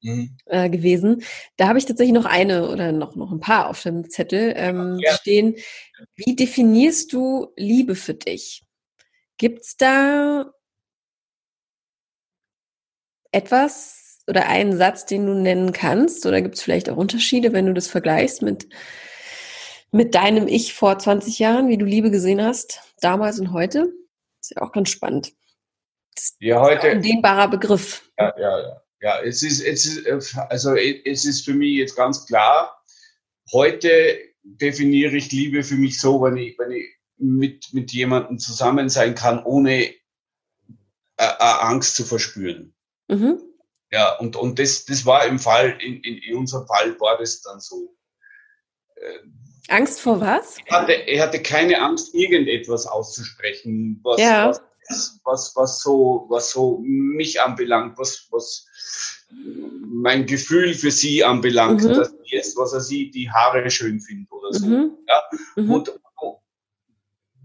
[0.00, 0.36] Mhm.
[0.46, 1.24] Äh, gewesen.
[1.56, 4.96] Da habe ich tatsächlich noch eine oder noch, noch ein paar auf dem Zettel ähm,
[5.00, 5.12] ja.
[5.14, 5.56] stehen.
[6.14, 8.62] Wie definierst du Liebe für dich?
[9.38, 10.52] Gibt es da
[13.32, 16.26] etwas oder einen Satz, den du nennen kannst?
[16.26, 18.68] Oder gibt es vielleicht auch Unterschiede, wenn du das vergleichst mit
[19.90, 23.92] mit deinem Ich vor 20 Jahren, wie du Liebe gesehen hast, damals und heute.
[24.40, 25.32] ist ja auch ganz spannend.
[26.40, 26.90] ja, heute.
[26.90, 28.10] Ein dehnbarer Begriff.
[28.18, 28.82] Ja, ja, ja.
[29.00, 32.82] Ja, es ist, es ist, also es ist für mich jetzt ganz klar,
[33.52, 38.88] heute definiere ich Liebe für mich so, wenn ich, wenn ich mit, mit jemandem zusammen
[38.88, 39.94] sein kann, ohne äh,
[41.16, 42.74] äh, Angst zu verspüren.
[43.08, 43.40] Mhm.
[43.90, 47.40] Ja, und, und das, das war im Fall, in, in, in unserem Fall war das
[47.40, 47.96] dann so.
[48.96, 49.18] Äh,
[49.68, 50.56] Angst vor was?
[50.66, 54.48] Er hatte, er hatte keine Angst, irgendetwas auszusprechen, was, ja.
[54.48, 58.66] was, was, was, so, was so mich anbelangt, was, was
[59.30, 61.88] mein Gefühl für sie anbelangt, mhm.
[61.88, 64.66] dass jetzt, was er sieht, die Haare schön findet oder so.
[64.66, 64.96] Mhm.
[65.06, 65.22] Ja?
[65.56, 65.70] Mhm.
[65.70, 66.00] Und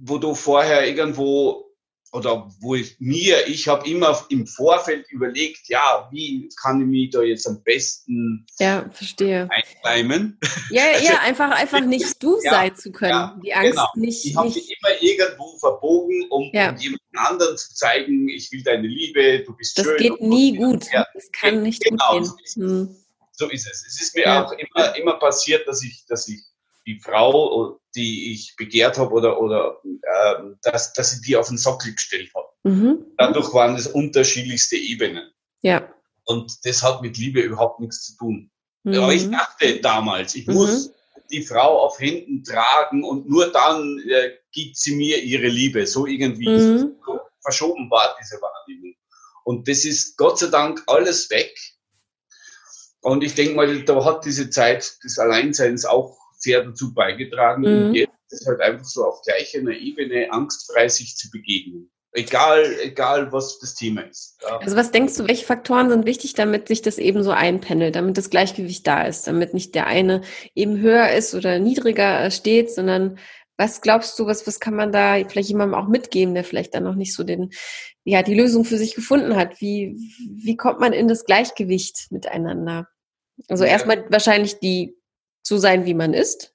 [0.05, 1.73] wo, du vorher irgendwo
[2.13, 7.09] oder wo ich mir, ich habe immer im Vorfeld überlegt, ja, wie kann ich mich
[7.09, 9.49] da jetzt am besten ja, verstehe.
[9.49, 10.39] einkleimen.
[10.69, 13.11] Ja, ja, einfach, einfach nicht du ja, sein zu können.
[13.11, 13.89] Ja, die Angst genau.
[13.95, 14.25] nicht.
[14.25, 18.87] Ich habe mich immer irgendwo verbogen, um, um jemand anderen zu zeigen, ich will deine
[18.87, 19.97] Liebe, du bist das schön.
[19.97, 20.85] Das geht nie gut.
[21.15, 22.25] Das kann nicht genau, gut gehen.
[22.25, 22.95] So ist, hm.
[23.31, 23.85] so ist es.
[23.87, 26.43] Es ist mir auch immer, immer passiert, dass ich, dass ich
[26.85, 31.57] die Frau, die ich begehrt habe oder, oder äh, dass, dass ich die auf den
[31.57, 32.47] Sockel gestellt habe.
[32.63, 33.05] Mhm.
[33.17, 35.31] Dadurch waren es unterschiedlichste Ebenen.
[35.61, 35.93] Ja.
[36.25, 38.51] Und das hat mit Liebe überhaupt nichts zu tun.
[38.83, 38.95] Mhm.
[38.95, 40.53] Aber ich dachte damals, ich mhm.
[40.55, 40.91] muss
[41.31, 45.87] die Frau auf Händen tragen und nur dann äh, gibt sie mir ihre Liebe.
[45.87, 46.95] So irgendwie mhm.
[47.05, 48.95] so verschoben war diese Wahrnehmung.
[49.43, 51.53] Und das ist Gott sei Dank alles weg.
[53.01, 57.61] Und ich denke mal, da hat diese Zeit des Alleinseins auch sehr dazu beigetragen.
[57.61, 57.85] Mhm.
[57.87, 61.89] Und jetzt ist halt einfach so auf gleicher Ebene angstfrei sich zu begegnen.
[62.15, 64.37] Egal, egal, was das Thema ist.
[64.59, 68.19] Also was denkst du, welche Faktoren sind wichtig, damit sich das eben so einpendelt, damit
[68.19, 70.21] das Gleichgewicht da ist, damit nicht der eine
[70.53, 73.17] eben höher ist oder niedriger steht, sondern
[73.57, 76.83] was glaubst du, was, was kann man da vielleicht jemandem auch mitgeben, der vielleicht dann
[76.83, 77.51] noch nicht so den,
[78.03, 79.59] ja, die Lösung für sich gefunden hat?
[79.59, 79.95] Wie,
[80.29, 82.87] wie kommt man in das Gleichgewicht miteinander?
[83.47, 84.95] Also erstmal wahrscheinlich die
[85.43, 86.53] so sein, wie man ist,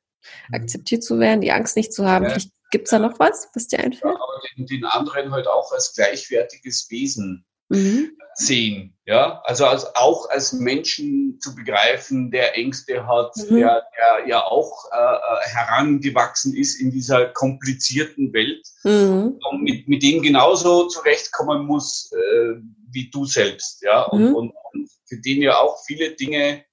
[0.49, 0.57] mhm.
[0.57, 2.27] akzeptiert zu werden, die Angst nicht zu haben.
[2.27, 2.37] Ja.
[2.71, 4.05] Gibt es da noch was, was dir einfällt?
[4.05, 8.11] Ja, aber den, den, anderen halt auch als gleichwertiges Wesen mhm.
[8.35, 8.95] sehen.
[9.07, 13.57] Ja, also als, auch als Menschen zu begreifen, der Ängste hat, mhm.
[13.57, 19.39] der, der ja auch äh, äh, herangewachsen ist in dieser komplizierten Welt mhm.
[19.51, 23.83] und mit, mit dem genauso zurechtkommen muss äh, wie du selbst.
[23.83, 24.35] Ja, und, mhm.
[24.35, 26.65] und, und für den ja auch viele Dinge,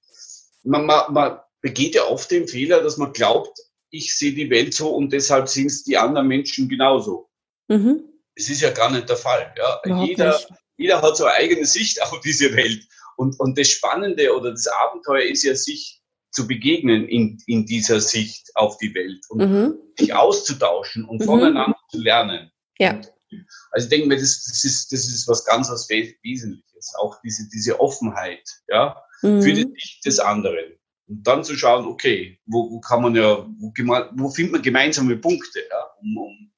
[0.62, 3.58] man, man, man begeht ja oft den Fehler, dass man glaubt,
[3.90, 7.28] ich sehe die Welt so und deshalb sehen es die anderen Menschen genauso.
[7.66, 8.04] Mhm.
[8.36, 9.52] Es ist ja gar nicht der Fall.
[9.58, 10.04] Ja.
[10.04, 12.86] Jeder, nicht jeder hat so eine eigene Sicht auf diese Welt.
[13.16, 16.00] Und, und das Spannende oder das Abenteuer ist ja, sich
[16.30, 19.74] zu begegnen in, in dieser Sicht auf die Welt und mhm.
[19.98, 21.24] sich auszutauschen und mhm.
[21.24, 22.52] voneinander zu lernen.
[22.78, 23.00] Ja.
[23.72, 26.94] Also ich denke mir, das, das, ist, das ist was ganz was Wesentliches.
[27.00, 29.42] Auch diese, diese Offenheit, ja, mhm.
[29.42, 30.78] für die Sicht des anderen.
[31.08, 33.72] Und dann zu schauen, okay, wo, wo kann man ja, wo,
[34.12, 36.52] wo findet man gemeinsame Punkte, ja, um, um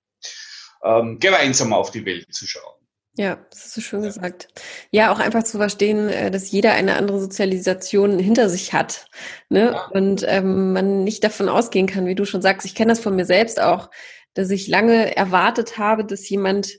[0.85, 2.75] ähm, gemeinsam auf die Welt zu schauen.
[3.17, 4.47] Ja, das ist so schön gesagt.
[4.93, 9.07] Ja, auch einfach zu verstehen, äh, dass jeder eine andere Sozialisation hinter sich hat.
[9.49, 9.77] Ne?
[9.91, 13.17] Und ähm, man nicht davon ausgehen kann, wie du schon sagst, ich kenne das von
[13.17, 13.91] mir selbst auch,
[14.35, 16.71] dass ich lange erwartet habe, dass jemand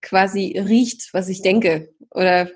[0.00, 1.92] quasi riecht, was ich denke.
[2.10, 2.50] Oder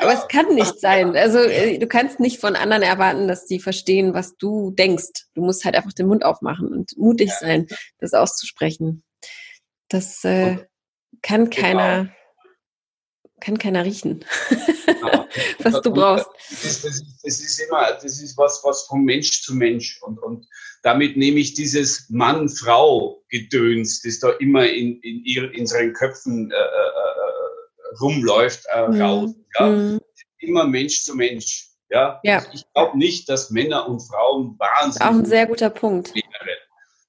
[0.00, 1.16] aber es kann nicht sein.
[1.16, 5.26] Also äh, du kannst nicht von anderen erwarten, dass die verstehen, was du denkst.
[5.34, 7.66] Du musst halt einfach den Mund aufmachen und mutig sein,
[7.98, 9.02] das auszusprechen.
[9.88, 10.58] Das äh,
[11.22, 11.62] kann genau.
[11.62, 12.10] keiner
[13.40, 14.24] kann keiner riechen,
[14.86, 15.26] ja.
[15.60, 16.26] was du brauchst.
[16.50, 19.98] Das ist, das, das ist, immer, das ist was, was von Mensch zu Mensch.
[20.02, 20.46] Und, und
[20.82, 26.58] damit nehme ich dieses Mann-Frau-Gedöns, das da immer in, in, in seinen Köpfen äh, äh,
[26.58, 27.19] äh
[28.00, 29.02] rumläuft, äh, mhm.
[29.02, 29.30] raus.
[29.58, 29.66] Ja?
[29.66, 30.00] Mhm.
[30.38, 31.68] Immer Mensch zu Mensch.
[31.90, 32.20] Ja?
[32.22, 32.38] ja.
[32.38, 35.08] Also ich glaube nicht, dass Männer und Frauen wahnsinnig.
[35.08, 36.12] Auch ein sehr guter Punkt.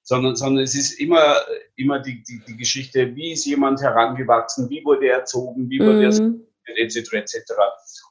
[0.04, 1.38] Sondern, sondern es ist immer,
[1.76, 6.10] immer die, die, die Geschichte, wie ist jemand herangewachsen, wie wurde er erzogen, wie wurde
[6.10, 6.46] mhm.
[6.66, 7.14] er etc.
[7.14, 7.54] etc.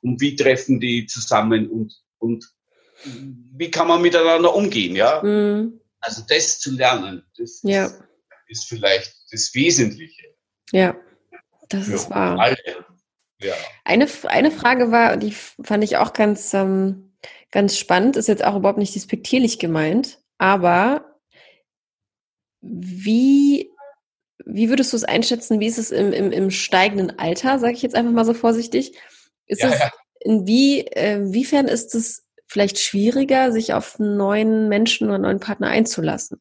[0.01, 2.45] Und wie treffen die zusammen und, und
[3.05, 5.23] wie kann man miteinander umgehen, ja?
[5.23, 5.81] Mhm.
[6.01, 7.85] Also das zu lernen, das ja.
[7.85, 8.03] ist,
[8.49, 10.35] ist, vielleicht das Wesentliche.
[10.73, 10.97] Ja,
[11.71, 12.39] das ist wahr.
[12.39, 12.57] Alle.
[13.41, 13.55] Ja.
[13.85, 17.15] Eine, eine Frage war, die fand ich auch ganz, ähm,
[17.51, 21.19] ganz spannend, ist jetzt auch überhaupt nicht despektierlich gemeint, aber
[22.61, 23.71] wie,
[24.45, 25.61] wie würdest du es einschätzen?
[25.61, 28.99] Wie ist es im, im, im steigenden Alter, sage ich jetzt einfach mal so vorsichtig?
[29.47, 29.91] Ist ja, es, ja.
[30.21, 35.41] Inwie, äh, inwiefern ist es vielleicht schwieriger, sich auf einen neuen Menschen oder einen neuen
[35.41, 36.41] Partner einzulassen?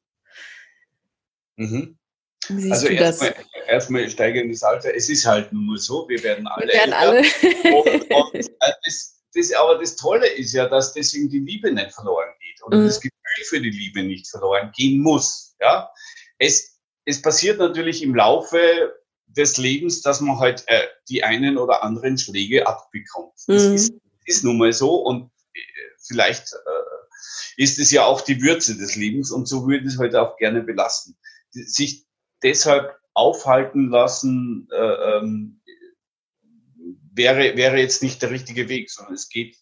[1.55, 1.98] Mhm.
[2.47, 3.35] Also erstmal
[3.67, 4.93] erstmal steigendes Alter.
[4.95, 6.67] Es ist halt nun mal so, wir werden alle.
[6.67, 7.19] Wir werden alle.
[7.19, 11.93] und, und, äh, das, das, aber das Tolle ist ja, dass deswegen die Liebe nicht
[11.93, 12.85] verloren geht und mhm.
[12.85, 15.55] das Gefühl für die Liebe nicht verloren gehen muss.
[15.61, 15.89] Ja,
[16.39, 18.93] es, es passiert natürlich im Laufe
[19.27, 23.33] des Lebens, dass man halt äh, die einen oder anderen Schläge abbekommt.
[23.47, 23.75] Das mhm.
[23.75, 23.93] ist,
[24.25, 25.59] ist nun mal so und äh,
[26.07, 29.99] vielleicht äh, ist es ja auch die Würze des Lebens und so würde ich es
[29.99, 31.17] heute auch gerne belasten.
[31.51, 32.05] Sich
[32.43, 35.61] deshalb aufhalten lassen, äh, ähm,
[37.13, 39.57] wäre, wäre jetzt nicht der richtige Weg, sondern es geht,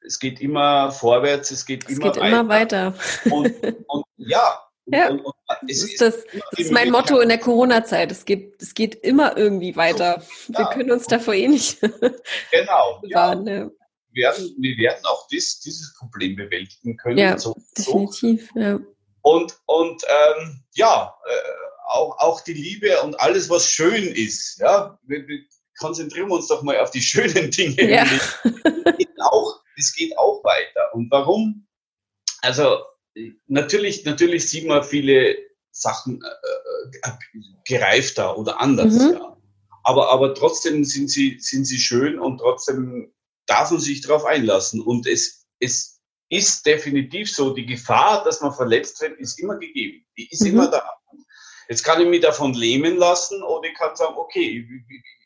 [0.00, 2.28] es geht immer vorwärts, es geht es immer geht weiter.
[2.28, 2.94] Immer weiter.
[3.30, 3.52] Und,
[3.88, 8.12] und ja, ja, und, und das, ist das, das ist mein Motto in der Corona-Zeit.
[8.12, 10.22] Es geht, es geht immer irgendwie weiter.
[10.48, 10.58] Ja.
[10.58, 11.80] Wir können uns davor eh nicht.
[12.50, 13.02] Genau.
[13.04, 13.34] ja.
[13.34, 13.70] Ne?
[14.12, 17.18] Wir, werden, wir werden auch dies, dieses Problem bewältigen können.
[17.18, 18.48] Ja, so, definitiv.
[18.54, 18.60] So.
[18.60, 18.78] Ja.
[19.22, 21.32] Und, und ähm, ja, äh,
[21.84, 24.58] auch, auch die Liebe und alles, was schön ist.
[24.58, 25.40] Ja, wir, wir
[25.78, 27.90] konzentrieren uns doch mal auf die schönen Dinge.
[27.90, 28.04] Ja.
[28.04, 30.94] Das geht auch, das geht auch weiter.
[30.94, 31.66] Und warum?
[32.42, 32.78] Also
[33.46, 35.36] natürlich, natürlich sieht man viele
[35.70, 37.12] Sachen äh, äh,
[37.66, 38.94] gereifter oder anders.
[38.94, 39.14] Mhm.
[39.14, 39.36] Ja.
[39.82, 43.12] Aber, aber trotzdem sind sie, sind sie schön und trotzdem
[43.46, 44.80] darf man sich darauf einlassen.
[44.80, 50.06] Und es, es ist definitiv so, die Gefahr, dass man verletzt wird, ist immer gegeben.
[50.16, 50.48] Die ist mhm.
[50.48, 50.82] immer da.
[51.68, 54.66] Jetzt kann ich mich davon lähmen lassen oder ich kann sagen, okay.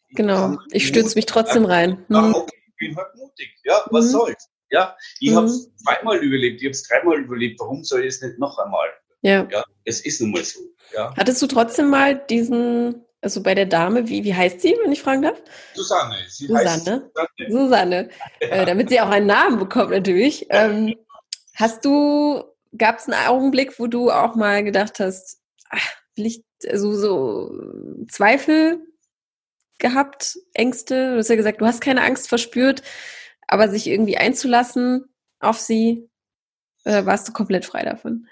[0.08, 2.04] Ich, genau, ich stürze mich trotzdem rein.
[2.08, 2.34] Mhm.
[2.34, 3.50] okay, ich bin halt mutig.
[3.64, 4.10] Ja, was mhm.
[4.10, 4.48] soll's?
[4.70, 5.36] Ja, ich mhm.
[5.36, 7.58] habe es zweimal überlebt, ich habe es dreimal überlebt.
[7.60, 8.88] Warum soll ich es nicht noch einmal?
[9.22, 9.46] Ja.
[9.50, 9.64] ja.
[9.84, 10.60] Es ist nun mal so.
[10.94, 11.14] Ja.
[11.16, 15.02] Hattest du trotzdem mal diesen, also bei der Dame, wie, wie heißt sie, wenn ich
[15.02, 15.42] fragen darf?
[15.74, 16.16] Susanne.
[16.28, 17.10] Sie Susanne.
[17.14, 17.50] Susanne.
[17.50, 18.08] Susanne.
[18.40, 18.48] Ja.
[18.48, 20.46] Äh, damit sie auch einen Namen bekommt, natürlich.
[20.50, 20.94] Ähm,
[21.54, 22.44] hast du,
[22.76, 27.58] gab es einen Augenblick, wo du auch mal gedacht hast, ach, ich, also so
[28.08, 28.80] Zweifel
[29.78, 31.12] gehabt, Ängste?
[31.12, 32.82] Du hast ja gesagt, du hast keine Angst verspürt.
[33.46, 35.06] Aber sich irgendwie einzulassen
[35.40, 36.08] auf sie,
[36.84, 38.26] äh, warst du komplett frei davon?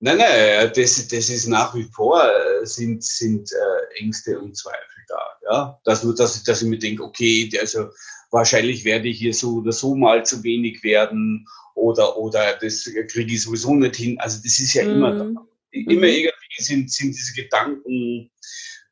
[0.00, 5.02] Nein, nein, das, das ist nach wie vor, äh, sind, sind äh, Ängste und Zweifel
[5.08, 5.20] da.
[5.50, 5.80] Ja?
[5.84, 7.88] Dass, dass, dass ich mir denke, okay, also
[8.30, 13.32] wahrscheinlich werde ich hier so oder so mal zu wenig werden oder, oder das kriege
[13.32, 14.18] ich sowieso nicht hin.
[14.20, 14.90] Also das ist ja mhm.
[14.90, 15.24] immer da.
[15.70, 16.04] Immer mhm.
[16.04, 18.30] irgendwie sind, sind diese Gedanken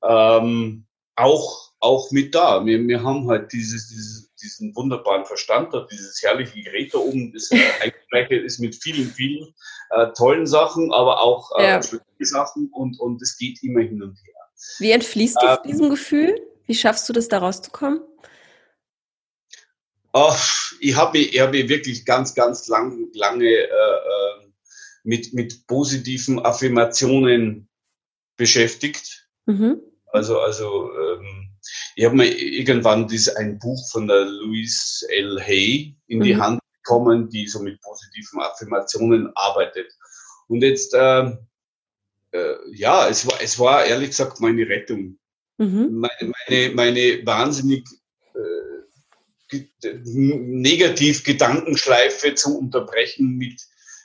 [0.02, 2.64] ähm, auch, auch mit da.
[2.64, 7.50] Wir, wir haben halt dieses, dieses, diesen wunderbaren Verstand, dieses herrliche Gerät da oben, das
[7.50, 7.92] äh,
[8.44, 9.54] ist mit vielen, vielen
[9.90, 11.80] äh, tollen Sachen, aber auch äh, ja.
[12.20, 14.34] Sachen und, und es geht immer hin und her.
[14.78, 16.40] Wie entfließt du ähm, diesem Gefühl?
[16.66, 18.00] Wie schaffst du das, da rauszukommen?
[20.12, 20.34] Oh,
[20.80, 24.41] ich habe mich, hab wirklich ganz, ganz lang, lange äh, äh,
[25.02, 27.68] mit, mit positiven Affirmationen
[28.36, 29.28] beschäftigt.
[29.46, 29.80] Mhm.
[30.06, 31.50] Also, also ähm,
[31.96, 35.40] ich habe mir irgendwann dies, ein Buch von der Louise L.
[35.40, 36.22] Hay in mhm.
[36.22, 39.92] die Hand bekommen, die so mit positiven Affirmationen arbeitet.
[40.48, 41.30] Und jetzt, äh,
[42.32, 45.18] äh, ja, es war, es war ehrlich gesagt meine Rettung.
[45.58, 45.88] Mhm.
[45.92, 47.86] Meine, meine, meine wahnsinnig
[50.04, 53.60] negativ Gedankenschleife zu unterbrechen mit,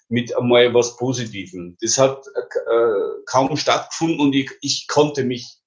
[0.09, 1.77] mit einmal was Positivem.
[1.81, 5.57] Das hat äh, kaum stattgefunden und ich, ich konnte mich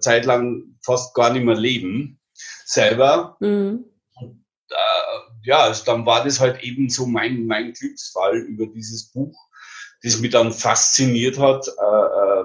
[0.00, 2.20] zeitlang fast gar nicht mehr leben
[2.64, 3.36] selber.
[3.40, 3.84] Mhm.
[4.16, 9.10] Und, äh, ja, also dann war das halt eben so mein, mein Glücksfall über dieses
[9.10, 9.36] Buch,
[10.02, 12.44] das mich dann fasziniert hat, äh, äh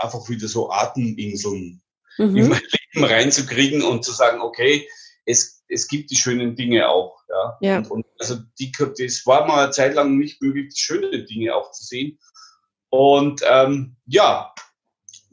[0.00, 1.82] einfach wieder so Ateminseln
[2.18, 2.36] mhm.
[2.36, 4.88] in mein Leben reinzukriegen und zu sagen, okay,
[5.28, 7.22] es, es gibt die schönen Dinge auch.
[7.28, 7.58] Ja.
[7.60, 7.78] ja.
[7.78, 11.54] Und, und also die, das war mal eine Zeit lang nicht möglich, die schönen Dinge
[11.54, 12.18] auch zu sehen.
[12.88, 14.52] Und ähm, ja,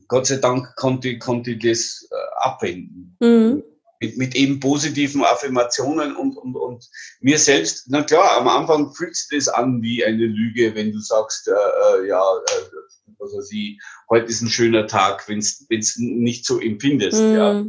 [0.08, 3.16] Gott sei Dank konnte, konnte ich das äh, abwenden.
[3.22, 3.64] Mhm.
[4.02, 6.86] Mit, mit eben positiven Affirmationen und, und, und
[7.22, 11.00] mir selbst, na klar, am Anfang fühlt sich das an wie eine Lüge, wenn du
[11.00, 13.80] sagst, äh, äh ja, äh, was weiß ich,
[14.10, 17.22] heute ist ein schöner Tag, wenn es nicht so empfindest.
[17.22, 17.36] Mhm.
[17.36, 17.66] Ja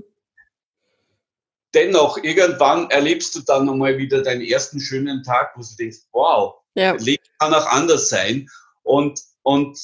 [1.75, 6.55] dennoch, irgendwann erlebst du dann nochmal wieder deinen ersten schönen Tag, wo du denkst, wow,
[6.75, 6.95] ja.
[6.95, 8.49] Leben kann auch anders sein.
[8.83, 9.79] Und, und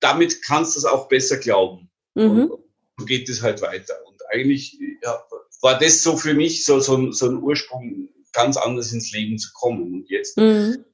[0.00, 1.90] damit kannst du es auch besser glauben.
[2.14, 2.50] Mhm.
[2.50, 2.62] Und
[2.98, 3.94] so geht es halt weiter.
[4.06, 5.22] Und eigentlich ja,
[5.62, 9.50] war das so für mich so, so, so ein Ursprung, ganz anders ins Leben zu
[9.52, 9.94] kommen.
[9.94, 10.84] Und jetzt mhm.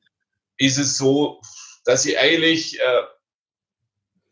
[0.56, 1.40] ist es so,
[1.84, 3.02] dass ich eigentlich äh,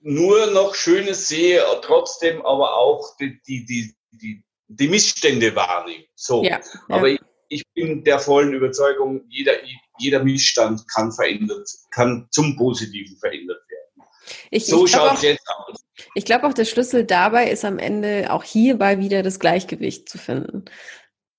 [0.01, 6.05] nur noch Schönes sehe, trotzdem aber auch die, die, die, die, die Missstände wahrnehme.
[6.14, 6.42] So.
[6.42, 9.52] Ja, Aber Ich, ich, bin der vollen Überzeugung, jeder,
[9.98, 14.09] jeder Missstand kann verändert, kann zum Positiven verändert werden.
[14.50, 15.81] Ich, so schaut es jetzt aus.
[16.14, 20.18] Ich glaube auch, der Schlüssel dabei ist am Ende auch hierbei wieder das Gleichgewicht zu
[20.18, 20.64] finden.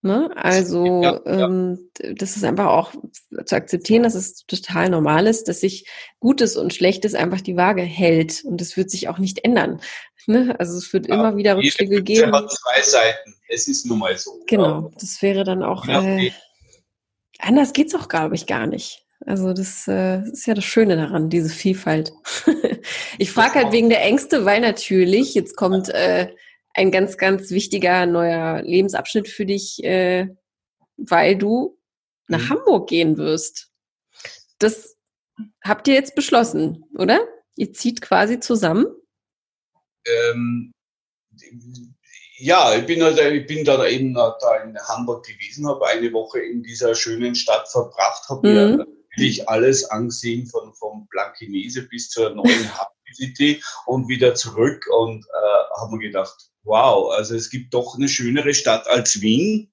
[0.01, 0.29] Ne?
[0.35, 1.45] Also ja, ja.
[1.45, 2.93] Ähm, das ist einfach auch
[3.45, 5.87] zu akzeptieren, dass es total normal ist, dass sich
[6.19, 9.81] Gutes und Schlechtes einfach die Waage hält und es wird sich auch nicht ändern.
[10.27, 10.55] Ne?
[10.59, 12.33] Also es wird ja, immer wieder Rückschläge geben.
[12.33, 13.35] hat zwei Seiten.
[13.47, 14.39] Es ist nun mal so.
[14.45, 15.87] Genau, das wäre dann auch.
[15.87, 16.31] Äh,
[17.39, 19.05] anders geht's auch, glaube ich, gar nicht.
[19.25, 22.13] Also das, äh, ist ja das Schöne daran, diese Vielfalt.
[23.17, 26.29] ich frage halt wegen der Ängste, weil natürlich jetzt kommt äh,
[26.73, 30.27] ein ganz, ganz wichtiger neuer Lebensabschnitt für dich, äh,
[30.97, 31.79] weil du
[32.27, 32.49] nach mhm.
[32.49, 33.71] Hamburg gehen wirst.
[34.59, 34.97] Das
[35.63, 37.19] habt ihr jetzt beschlossen, oder?
[37.55, 38.85] Ihr zieht quasi zusammen?
[40.07, 40.73] ähm,
[42.39, 46.39] ja, ich bin, halt, ich bin dann eben da in Hamburg gewesen, habe eine Woche
[46.39, 48.53] in dieser schönen Stadt verbracht, habe mhm.
[48.53, 52.45] mir natürlich alles angesehen von vom Blankenese bis zur neuen
[52.77, 57.95] Hafen City und wieder zurück und äh, habe mir gedacht, wow, also es gibt doch
[57.95, 59.71] eine schönere Stadt als Wien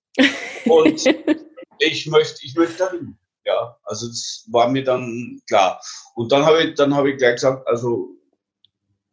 [0.65, 1.05] und
[1.79, 3.19] ich möchte, ich möchte dahin.
[3.45, 5.83] Ja, also das war mir dann klar.
[6.15, 8.09] Und dann habe ich, dann habe ich gleich gesagt, also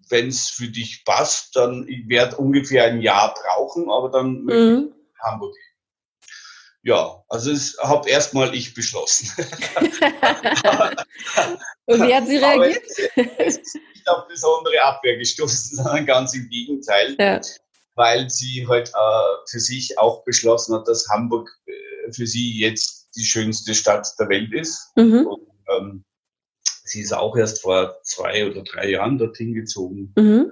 [0.08, 4.78] wenn es für dich passt, dann ich werde ungefähr ein Jahr brauchen, aber dann möchte
[4.78, 4.94] mhm.
[5.22, 5.72] Hamburg gehen.
[6.84, 9.30] Ja, also es habe erstmal ich beschlossen.
[11.86, 12.82] Und wie hat sie reagiert?
[13.38, 17.40] es, ist nicht auf besondere Abwehr gestoßen, sondern ganz im Gegenteil, ja.
[17.96, 23.10] Weil sie halt äh, für sich auch beschlossen hat, dass Hamburg äh, für sie jetzt
[23.16, 24.92] die schönste Stadt der Welt ist.
[24.96, 25.28] Mhm.
[25.28, 26.04] Und, ähm,
[26.84, 30.14] sie ist auch erst vor zwei oder drei Jahren dorthin gezogen.
[30.18, 30.52] Mhm.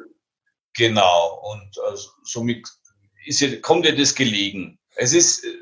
[0.76, 2.68] Genau, und also somit
[3.26, 4.80] ihr, kommt ihr das gelegen.
[4.96, 5.58] Es ist äh,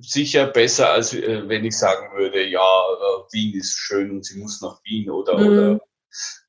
[0.00, 4.38] sicher besser, als äh, wenn ich sagen würde, ja, äh, Wien ist schön und sie
[4.38, 5.46] muss nach Wien oder, mhm.
[5.46, 5.80] oder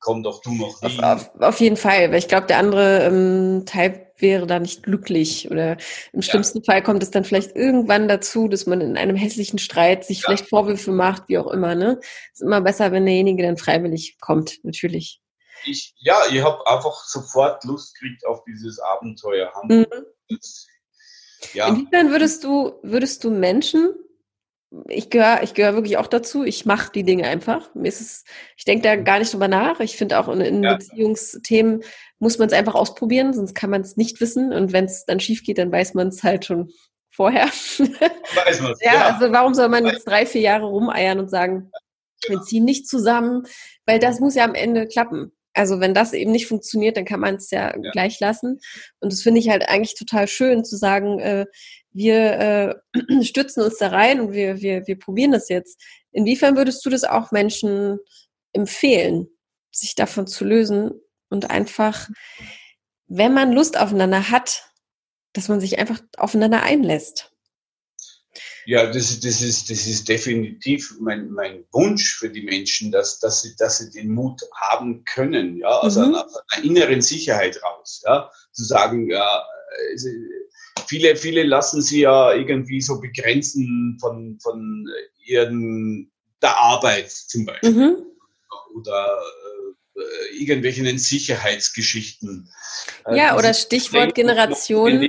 [0.00, 3.64] komm doch du noch Auf, auf, auf jeden Fall, weil ich glaube, der andere ähm,
[3.66, 5.76] Teil wäre da nicht glücklich oder
[6.12, 6.64] im schlimmsten ja.
[6.64, 10.24] Fall kommt es dann vielleicht irgendwann dazu, dass man in einem hässlichen Streit sich ja.
[10.26, 11.74] vielleicht Vorwürfe macht, wie auch immer.
[11.74, 12.00] Ne,
[12.32, 15.20] ist immer besser, wenn derjenige dann freiwillig kommt, natürlich.
[15.64, 19.52] Ich, ja, ich habe einfach sofort Lust gekriegt auf dieses Abenteuer.
[19.64, 19.86] Mhm.
[21.52, 21.68] ja.
[21.68, 23.94] Inwiefern würdest du, würdest du Menschen
[24.88, 26.44] ich gehöre ich gehöre wirklich auch dazu.
[26.44, 27.74] Ich mache die Dinge einfach.
[27.74, 28.24] Mir ist es,
[28.56, 29.80] ich denke da gar nicht drüber nach.
[29.80, 30.74] Ich finde auch in, in ja.
[30.74, 31.82] Beziehungsthemen
[32.18, 34.52] muss man es einfach ausprobieren, sonst kann man es nicht wissen.
[34.52, 36.70] Und wenn es dann schief geht, dann weiß man es halt schon
[37.10, 37.46] vorher.
[37.46, 41.72] Weiß man ja, ja, also warum soll man jetzt drei, vier Jahre rumeiern und sagen,
[42.28, 43.44] wir ziehen nicht zusammen,
[43.86, 45.32] weil das muss ja am Ende klappen.
[45.58, 48.60] Also wenn das eben nicht funktioniert, dann kann man es ja, ja, gleich lassen.
[49.00, 51.46] Und das finde ich halt eigentlich total schön zu sagen, äh,
[51.90, 55.82] wir äh, stützen uns da rein und wir, wir, wir probieren das jetzt.
[56.12, 57.98] Inwiefern würdest du das auch Menschen
[58.52, 59.26] empfehlen,
[59.72, 60.92] sich davon zu lösen
[61.28, 62.08] und einfach,
[63.08, 64.70] wenn man Lust aufeinander hat,
[65.32, 67.32] dass man sich einfach aufeinander einlässt?
[68.68, 73.40] Ja, das, das, ist, das ist definitiv mein, mein Wunsch für die Menschen, dass, dass,
[73.40, 76.02] sie, dass sie den Mut haben können, ja, aus, mhm.
[76.02, 79.42] einer, aus einer inneren Sicherheit raus, ja, zu sagen, ja,
[80.86, 84.86] viele, viele lassen sie ja irgendwie so begrenzen von, von
[85.24, 86.12] ihren,
[86.42, 87.70] der Arbeit zum Beispiel.
[87.70, 87.96] Mhm.
[88.74, 89.18] Oder
[89.96, 92.52] äh, irgendwelchen Sicherheitsgeschichten.
[93.10, 95.08] Ja, äh, oder Stichwort Generation.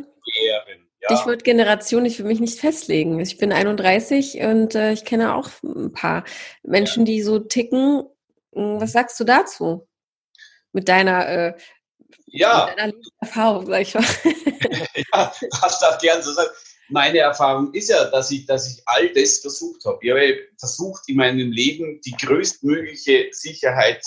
[1.10, 1.16] Ja.
[1.16, 3.20] Stichwort Generation, ich will mich nicht festlegen.
[3.20, 6.24] Ich bin 31 und äh, ich kenne auch ein paar
[6.64, 8.04] Menschen, die so ticken.
[8.54, 9.88] Hm, was sagst du dazu?
[10.72, 11.54] Mit deiner äh,
[12.28, 12.70] ja.
[13.22, 14.04] Erfahrung, sag ich mal.
[15.14, 16.48] ja, das darf gern so sein.
[16.90, 20.00] Meine Erfahrung ist ja, dass ich, dass ich all das versucht habe.
[20.02, 24.02] Ich habe versucht, in meinem Leben die größtmögliche Sicherheit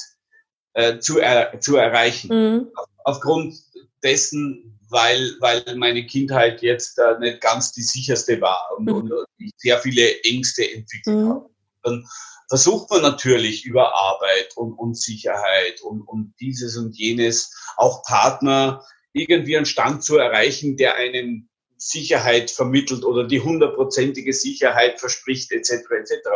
[0.74, 2.28] äh, zu, er, zu erreichen.
[2.28, 2.72] Mhm.
[3.04, 3.54] Aufgrund
[4.02, 8.94] dessen, weil, weil meine Kindheit jetzt äh, nicht ganz die sicherste war und, mhm.
[8.94, 11.28] und ich sehr viele Ängste entwickelt mhm.
[11.28, 11.50] habe.
[11.82, 12.06] Dann
[12.48, 18.84] versucht man natürlich über Arbeit und, und Sicherheit und, und dieses und jenes auch Partner
[19.14, 21.48] irgendwie einen Stand zu erreichen, der einen
[21.78, 25.72] Sicherheit vermittelt oder die hundertprozentige Sicherheit verspricht, etc.
[25.72, 26.28] etc.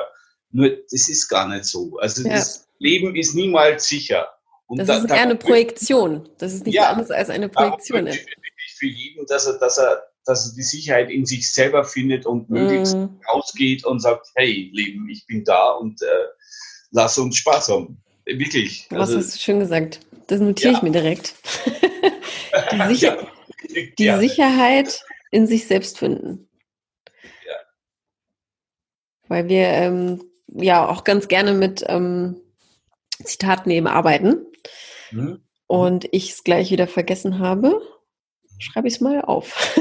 [0.50, 1.98] Nur das ist gar nicht so.
[1.98, 2.34] Also ja.
[2.34, 4.28] das Leben ist niemals sicher.
[4.66, 6.28] Und das da, ist eher eine Projektion.
[6.38, 8.08] Das ist nichts ja, anderes als eine Projektion.
[8.78, 12.50] Für jeden, dass er, dass er dass er die Sicherheit in sich selber findet und
[12.50, 13.20] möglichst mm.
[13.28, 16.06] rausgeht und sagt, hey, Leben, ich bin da und äh,
[16.90, 18.02] lass uns Spaß haben.
[18.26, 18.86] Wirklich.
[18.90, 20.00] Was also, hast du schön gesagt.
[20.26, 20.78] Das notiere ja.
[20.78, 21.34] ich mir direkt.
[22.72, 23.18] die, Sicher
[23.98, 26.48] ja, die Sicherheit in sich selbst finden.
[27.46, 27.54] Ja.
[29.28, 32.40] Weil wir ähm, ja auch ganz gerne mit ähm,
[33.22, 34.44] Zitaten eben arbeiten.
[35.10, 35.40] Mhm.
[35.66, 37.80] Und ich es gleich wieder vergessen habe
[38.58, 39.76] schreibe ich es mal auf.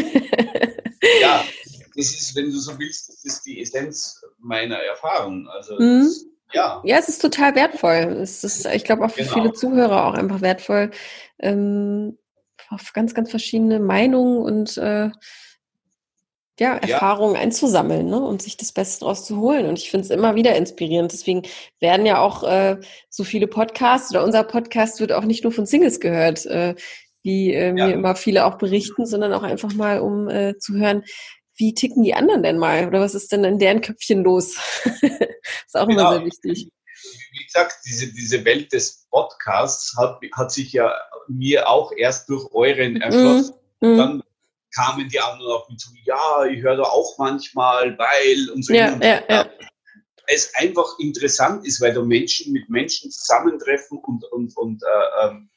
[1.22, 1.44] ja,
[1.96, 5.48] das ist, wenn du so willst, das ist die Essenz meiner Erfahrung.
[5.48, 6.04] Also mhm.
[6.04, 6.82] das, ja.
[6.86, 8.18] Ja, es ist total wertvoll.
[8.22, 9.34] Es ist, ich glaube, auch für genau.
[9.34, 10.92] viele Zuhörer auch einfach wertvoll,
[11.40, 12.18] ähm,
[12.70, 15.12] auf ganz, ganz verschiedene Meinungen und äh,
[16.60, 17.42] ja, Erfahrungen ja.
[17.42, 18.20] einzusammeln ne?
[18.20, 19.66] und sich das Beste daraus zu holen.
[19.68, 21.12] Und ich finde es immer wieder inspirierend.
[21.12, 21.44] Deswegen
[21.80, 22.78] werden ja auch äh,
[23.10, 26.46] so viele Podcasts oder unser Podcast wird auch nicht nur von Singles gehört.
[26.46, 26.76] Äh,
[27.24, 31.04] wie äh, mir immer viele auch berichten, sondern auch einfach mal, um äh, zu hören,
[31.58, 34.58] wie ticken die anderen denn mal oder was ist denn in deren Köpfchen los?
[34.86, 36.12] ist auch genau.
[36.12, 36.70] immer sehr wichtig.
[37.32, 40.94] Wie gesagt, diese, diese Welt des Podcasts hat, hat sich ja
[41.28, 43.02] mir auch erst durch euren mhm.
[43.02, 43.56] erschlossen.
[43.82, 43.98] Mhm.
[43.98, 44.24] Dann
[44.76, 48.74] kamen die anderen auf mich zu, ja, ich höre da auch manchmal, weil und so.
[48.74, 49.50] Ja, und ja, ja.
[50.28, 55.50] Es einfach interessant ist, weil du Menschen mit Menschen zusammentreffen und, und, und äh, ähm,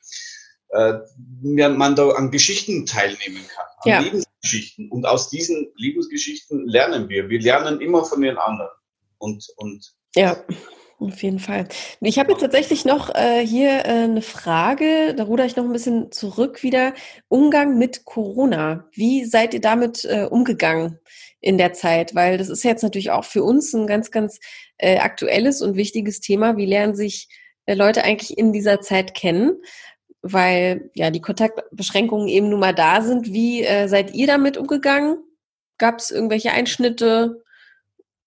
[0.71, 4.01] äh, man da an Geschichten teilnehmen kann, an ja.
[4.01, 4.91] Lebensgeschichten.
[4.91, 7.31] Und aus diesen Lebensgeschichten lernen wir.
[7.31, 8.71] Wir lernen immer von den anderen.
[9.17, 10.37] Und, und ja.
[11.01, 11.69] Auf jeden Fall.
[12.01, 15.73] Ich habe jetzt tatsächlich noch äh, hier äh, eine Frage, da ruder ich noch ein
[15.73, 16.93] bisschen zurück wieder.
[17.29, 18.89] Umgang mit Corona.
[18.93, 20.99] Wie seid ihr damit äh, umgegangen
[21.41, 22.17] in der Zeit?
[22.17, 24.41] Weil das ist jetzt natürlich auch für uns ein ganz, ganz
[24.77, 26.57] äh, aktuelles und wichtiges Thema.
[26.57, 27.29] Wie lernen sich
[27.67, 29.53] äh, Leute eigentlich in dieser Zeit kennen?
[30.21, 33.33] weil ja die Kontaktbeschränkungen eben nun mal da sind.
[33.33, 35.17] Wie äh, seid ihr damit umgegangen?
[35.79, 37.45] Gab es irgendwelche Einschnitte?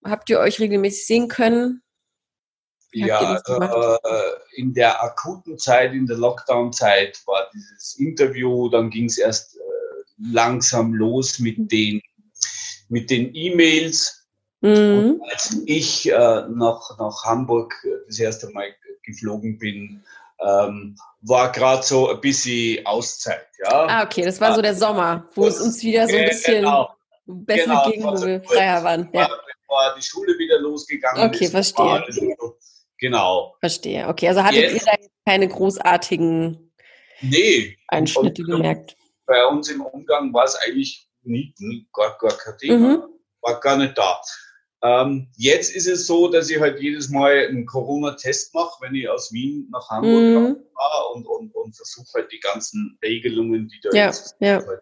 [0.01, 1.80] Habt ihr euch regelmäßig sehen können?
[2.93, 3.97] Ja, äh,
[4.55, 9.59] in der akuten Zeit, in der Lockdown-Zeit war dieses Interview, dann ging es erst äh,
[10.17, 11.67] langsam los mit mhm.
[11.67, 12.01] den
[12.89, 14.17] mit den E-Mails.
[14.63, 15.19] Mhm.
[15.31, 17.73] als ich äh, nach, nach Hamburg
[18.05, 20.03] das erste Mal geflogen bin,
[20.39, 23.47] ähm, war gerade so ein bisschen Auszeit.
[23.63, 23.87] Ja?
[23.87, 26.61] Ah, okay, das war so der Sommer, wo das, es uns wieder so ein bisschen
[26.61, 26.93] genau,
[27.25, 29.09] besser genau, ging, wo wir freier waren.
[29.13, 29.29] Ja.
[29.67, 32.05] War die Schule wieder losgegangen Okay, ist, verstehe.
[32.09, 32.57] So,
[33.01, 33.55] genau.
[33.59, 34.29] Verstehe, okay.
[34.29, 36.71] Also hattet jetzt, ihr da keine großartigen
[37.21, 38.95] nee, Einschnitte gemerkt?
[39.25, 42.77] Bei uns im Umgang war es eigentlich nie, nie, gar, gar kein Thema.
[42.77, 43.03] Mhm.
[43.41, 44.21] War gar nicht da.
[44.83, 49.07] Ähm, jetzt ist es so, dass ich halt jedes Mal einen Corona-Test mache, wenn ich
[49.07, 50.57] aus Wien nach Hamburg mhm.
[50.73, 54.65] fahre und, und, und versuche halt die ganzen Regelungen, die da ja, jetzt ja.
[54.65, 54.81] Halt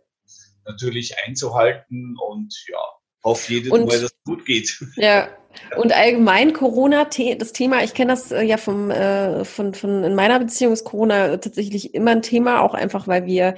[0.66, 2.80] natürlich einzuhalten und ja,
[3.24, 4.80] hoffe jedes und, Mal, dass es gut geht.
[4.96, 5.30] Ja,
[5.78, 10.16] und allgemein Corona, das Thema, ich kenne das äh, ja vom, äh, von, von in
[10.16, 13.56] meiner Beziehung ist Corona tatsächlich immer ein Thema, auch einfach, weil wir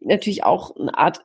[0.00, 1.24] natürlich auch eine Art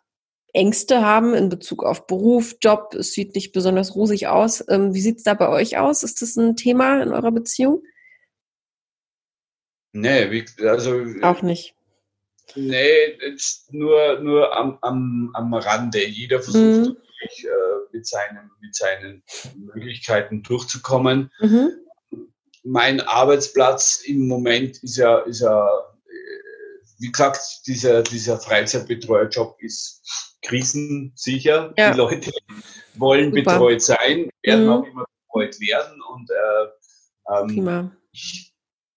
[0.54, 2.96] Ängste haben in Bezug auf Beruf, Job.
[2.96, 4.64] Es sieht nicht besonders rosig aus.
[4.68, 6.04] Ähm, wie sieht es da bei euch aus?
[6.04, 7.84] Ist das ein Thema in eurer Beziehung?
[9.92, 11.06] Nee, wie, also.
[11.22, 11.76] Auch nicht.
[12.56, 13.18] Nee,
[13.70, 16.04] nur, nur am, am, am Rande.
[16.04, 16.82] Jeder versucht mhm.
[16.82, 19.24] natürlich, äh, mit, seinen, mit seinen
[19.56, 21.32] Möglichkeiten durchzukommen.
[21.40, 21.72] Mhm.
[22.64, 30.02] Mein Arbeitsplatz im Moment ist ja, ist ja äh, wie gesagt, dieser, dieser Freizeitbetreuerjob ist
[30.42, 31.74] krisensicher.
[31.78, 31.92] Ja.
[31.92, 32.32] Die Leute
[32.96, 33.54] wollen Super.
[33.54, 34.72] betreut sein, werden mhm.
[34.72, 36.02] auch immer betreut werden.
[36.02, 38.54] Und äh, ähm, ich,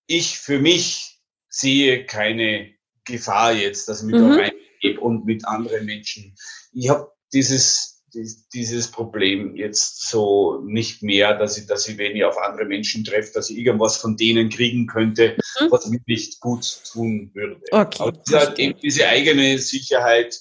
[0.06, 2.74] ich, für mich sehe keine
[3.04, 4.30] Gefahr jetzt, dass ich mich mhm.
[4.30, 6.34] da reingebe und mit anderen Menschen.
[6.72, 12.24] Ich habe dieses dieses Problem jetzt so nicht mehr, dass ich, dass ich, wenn ich
[12.24, 15.70] auf andere Menschen treffe, dass ich irgendwas von denen kriegen könnte, mhm.
[15.70, 17.60] was mir nicht gut tun würde.
[17.70, 20.40] Okay, Aber diese, diese eigene Sicherheit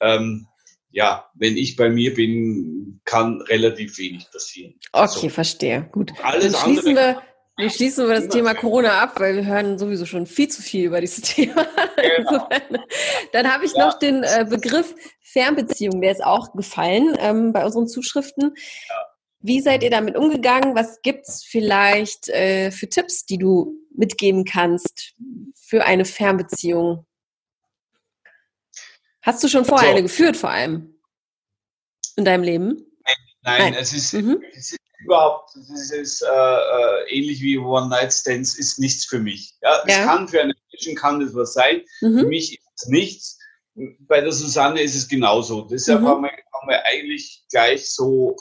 [0.00, 0.46] ähm,
[0.94, 4.74] ja, wenn ich bei mir bin, kann relativ wenig passieren.
[4.92, 5.28] Okay, so.
[5.28, 5.88] verstehe.
[5.90, 6.12] Gut.
[6.22, 7.20] Alles Dann schließen wir,
[7.56, 10.86] wir schließen wir das Thema Corona ab, weil wir hören sowieso schon viel zu viel
[10.86, 11.66] über dieses Thema.
[11.96, 12.48] Genau.
[13.32, 13.86] Dann habe ich ja.
[13.86, 18.54] noch den äh, Begriff Fernbeziehung, der ist auch gefallen ähm, bei unseren Zuschriften.
[18.88, 19.06] Ja.
[19.40, 20.74] Wie seid ihr damit umgegangen?
[20.74, 25.14] Was gibt es vielleicht äh, für Tipps, die du mitgeben kannst
[25.54, 27.04] für eine Fernbeziehung?
[29.20, 29.92] Hast du schon vorher so.
[29.92, 30.98] eine geführt, vor allem?
[32.16, 32.86] In deinem Leben?
[33.44, 33.74] Nein, nein.
[33.74, 34.42] Es, ist, mhm.
[34.56, 39.54] es ist überhaupt, es ist äh, äh, ähnlich wie One-Night-Stands, ist nichts für mich.
[39.62, 40.04] Ja, es ja.
[40.04, 42.20] kann für einen Menschen kann das was sein, mhm.
[42.20, 43.38] für mich ist es nichts.
[44.00, 45.62] Bei der Susanne ist es genauso.
[45.62, 46.06] Deshalb mhm.
[46.06, 48.34] haben, wir, haben, wir, eigentlich gleich so, äh,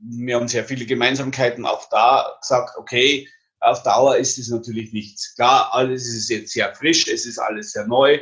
[0.00, 3.28] wir haben sehr viele Gemeinsamkeiten auch da gesagt, okay,
[3.60, 5.34] auf Dauer ist es natürlich nichts.
[5.34, 8.18] Klar, alles ist jetzt sehr frisch, es ist alles sehr neu.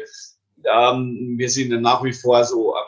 [0.64, 2.84] Ähm, wir sind ja nach wie vor so am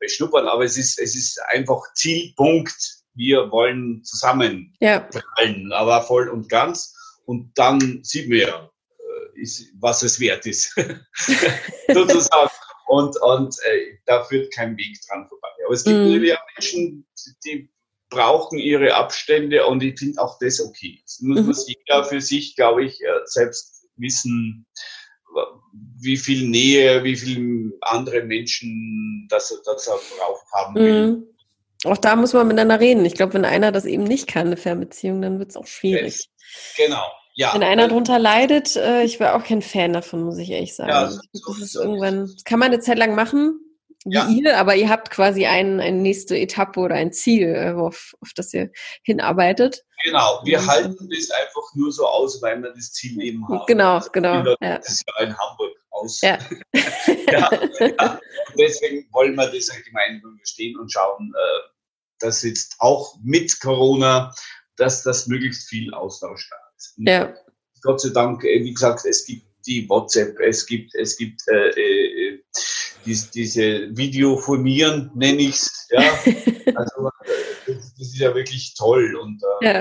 [0.00, 2.96] Beschnuppern, aber es ist, es ist einfach Zielpunkt.
[3.14, 5.08] Wir wollen zusammen ja.
[5.36, 6.94] fallen, aber voll und ganz.
[7.26, 10.74] Und dann sieht man ja, äh, ist, was es wert ist,
[11.88, 12.50] sozusagen.
[12.88, 15.48] Und, und äh, da führt kein Weg dran vorbei.
[15.64, 16.04] Aber es gibt mm.
[16.04, 17.06] natürlich auch Menschen,
[17.44, 17.70] die
[18.10, 21.00] brauchen ihre Abstände und ich finde auch das okay.
[21.04, 21.74] Das muss mhm.
[21.78, 24.66] jeder für sich, glaube ich, äh, selbst wissen,
[26.00, 31.06] wie viel Nähe, wie viel andere Menschen das, das er braucht haben will.
[31.06, 31.26] Mhm.
[31.84, 33.04] Auch da muss man miteinander reden.
[33.04, 36.28] Ich glaube, wenn einer das eben nicht kann, eine Fernbeziehung, dann wird es auch schwierig.
[36.76, 37.04] Genau.
[37.34, 37.54] Ja.
[37.54, 40.90] Wenn einer darunter leidet, äh, ich wäre auch kein Fan davon, muss ich ehrlich sagen.
[40.90, 43.58] Ja, das, das ist irgendwann, das kann man eine Zeit lang machen,
[44.04, 44.28] wie ja.
[44.28, 48.32] ihr, aber ihr habt quasi ein, eine nächste Etappe oder ein Ziel, äh, auf, auf
[48.34, 48.70] das ihr
[49.02, 49.84] hinarbeitet.
[50.04, 53.64] Genau, wir halten das einfach nur so aus, weil wir das Ziel eben haben.
[53.66, 54.54] Genau, genau.
[54.60, 56.20] Das ist ja in Hamburg aus.
[56.22, 56.38] Ja.
[57.30, 58.20] ja, ja.
[58.58, 61.68] deswegen wollen wir das gemeinsam verstehen und schauen, äh,
[62.20, 64.32] dass jetzt auch mit Corona,
[64.76, 66.94] dass das möglichst viel Austausch da ist.
[66.98, 67.34] ja.
[67.82, 71.70] Gott sei Dank, äh, wie gesagt, es gibt die WhatsApp, es gibt, es gibt äh,
[73.10, 75.88] dies, diese Videofonieren, nenne ich es.
[75.90, 76.02] Ja?
[76.76, 77.10] Also,
[77.66, 79.16] das, das, ist ja wirklich toll.
[79.16, 79.80] Und äh, ja.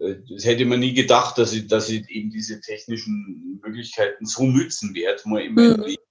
[0.00, 4.44] Äh, das hätte man nie gedacht, dass ich, dass ich eben diese technischen Möglichkeiten so
[4.44, 5.84] nützen werde, mal in meinem mhm.
[5.84, 6.02] Leben.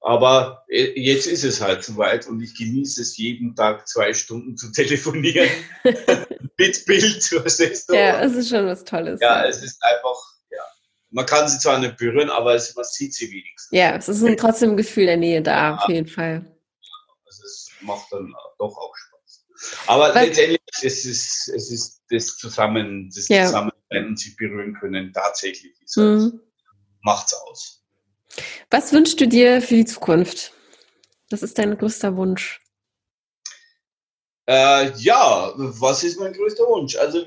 [0.00, 4.56] Aber äh, jetzt ist es halt soweit und ich genieße es jeden Tag zwei Stunden
[4.56, 5.48] zu telefonieren.
[6.58, 7.94] Mit Bild, verstehst du?
[7.94, 9.20] Ja, es ist schon was Tolles.
[9.20, 10.37] Ja, es ist einfach.
[11.10, 13.68] Man kann sie zwar nicht berühren, aber es, man sieht sie wenigstens.
[13.70, 15.76] Ja, es ist ein, trotzdem ein Gefühl der Nähe da, ja.
[15.76, 16.44] auf jeden Fall.
[17.24, 19.46] Also es macht dann doch auch Spaß.
[19.86, 20.26] Aber was?
[20.26, 23.46] letztendlich es ist es ist das Zusammen, das ja.
[23.46, 26.40] Zusammensein und sich berühren können tatsächlich ist mhm.
[27.02, 27.82] macht's aus.
[28.70, 30.52] Was wünschst du dir für die Zukunft?
[31.30, 32.60] Was ist dein größter Wunsch?
[34.46, 36.96] Äh, ja, was ist mein größter Wunsch?
[36.96, 37.26] Also,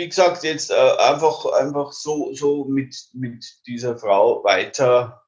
[0.00, 5.22] wie gesagt, jetzt äh, einfach, einfach so, so mit, mit dieser Frau weiter,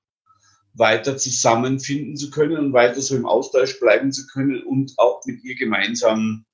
[0.73, 5.45] weiter zusammenfinden zu können und weiter so im Austausch bleiben zu können und auch mit
[5.45, 6.47] ihr gemeinsam,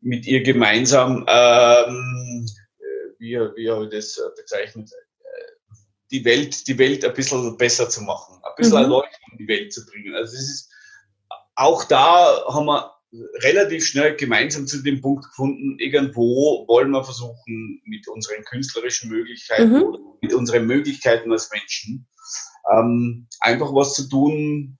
[0.00, 2.46] mit ihr gemeinsam, ähm,
[3.20, 5.74] wie, wie habe ich das bezeichnet, äh,
[6.10, 8.82] die Welt, die Welt ein bisschen besser zu machen, ein bisschen mhm.
[8.82, 10.12] Erleuchtung in die Welt zu bringen.
[10.16, 10.72] Also es ist,
[11.54, 12.97] auch da haben wir
[13.42, 19.70] relativ schnell gemeinsam zu dem Punkt gefunden, irgendwo wollen wir versuchen, mit unseren künstlerischen Möglichkeiten
[19.70, 19.82] mhm.
[19.82, 22.06] oder mit unseren Möglichkeiten als Menschen
[22.70, 24.78] ähm, einfach was zu tun,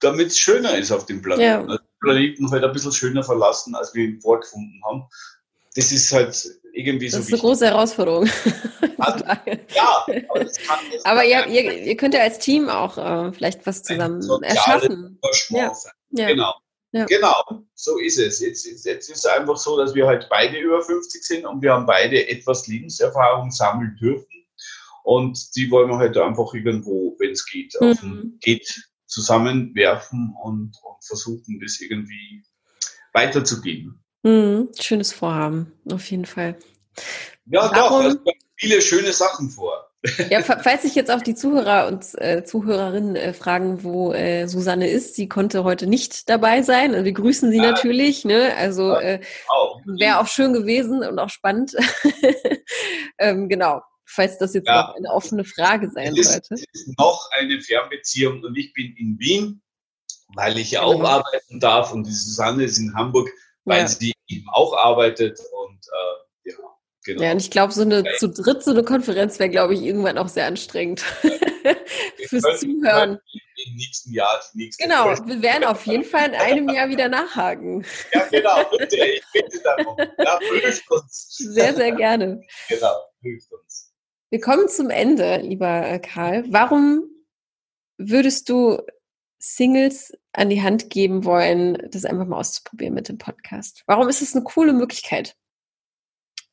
[0.00, 1.42] damit es schöner ist auf dem Planeten.
[1.42, 1.60] Ja.
[1.60, 5.04] Also Planeten halt ein bisschen schöner verlassen, als wir ihn vorgefunden haben.
[5.74, 7.18] Das ist halt irgendwie so.
[7.18, 8.28] Das ist eine große Herausforderung.
[8.98, 12.96] Also, ja, aber, das kann, das aber ihr, ihr, ihr, könnt ja als Team auch
[12.96, 15.20] äh, vielleicht was zusammen erschaffen.
[15.50, 15.72] Ja.
[16.12, 16.26] ja.
[16.28, 16.54] Genau.
[16.92, 17.04] Ja.
[17.06, 17.42] Genau,
[17.74, 18.40] so ist es.
[18.40, 21.72] Jetzt, jetzt ist es einfach so, dass wir halt beide über 50 sind und wir
[21.72, 24.26] haben beide etwas Lebenserfahrung sammeln dürfen.
[25.02, 28.38] Und die wollen wir halt einfach irgendwo, wenn es geht, mhm.
[28.40, 32.42] geht, zusammenwerfen und, und, versuchen, das irgendwie
[33.12, 34.02] weiterzugeben.
[34.24, 34.70] Mhm.
[34.78, 36.58] Schönes Vorhaben, auf jeden Fall.
[37.46, 38.02] Ja, Warum?
[38.02, 39.85] doch, es kommen viele schöne Sachen vor.
[40.30, 44.88] Ja, falls sich jetzt auch die Zuhörer und äh, Zuhörerinnen äh, fragen, wo äh, Susanne
[44.88, 46.94] ist, sie konnte heute nicht dabei sein.
[46.94, 47.70] Und wir grüßen sie ja.
[47.70, 48.24] natürlich.
[48.24, 48.54] Ne?
[48.56, 49.20] Also äh,
[49.84, 51.74] wäre auch schön gewesen und auch spannend.
[53.18, 54.82] ähm, genau, falls das jetzt ja.
[54.82, 56.54] noch eine offene Frage sein es ist, sollte.
[56.54, 59.62] Es ist noch eine Fernbeziehung und ich bin in Wien,
[60.34, 61.08] weil ich ja auch genau.
[61.08, 63.28] arbeiten darf und die Susanne ist in Hamburg,
[63.64, 63.88] weil ja.
[63.88, 66.25] sie eben auch arbeitet und äh,
[67.06, 67.22] Genau.
[67.22, 70.18] Ja, und ich glaube, so eine zu dritt so eine Konferenz wäre, glaube ich, irgendwann
[70.18, 71.00] auch sehr anstrengend
[72.28, 73.20] fürs Zuhören.
[73.64, 75.28] Im nächsten Jahr, die nächste Genau, Folge.
[75.28, 77.86] wir werden auf jeden Fall in einem Jahr wieder nachhaken.
[78.12, 79.96] Ja, genau, bitte, ich bitte darum.
[80.18, 81.28] Ja, prüft uns.
[81.38, 82.42] Sehr, sehr gerne.
[82.68, 83.92] Genau, prüft uns.
[84.30, 86.44] Wir kommen zum Ende, lieber äh, Karl.
[86.48, 87.04] Warum
[87.98, 88.82] würdest du
[89.38, 93.84] Singles an die Hand geben wollen, das einfach mal auszuprobieren mit dem Podcast?
[93.86, 95.36] Warum ist es eine coole Möglichkeit?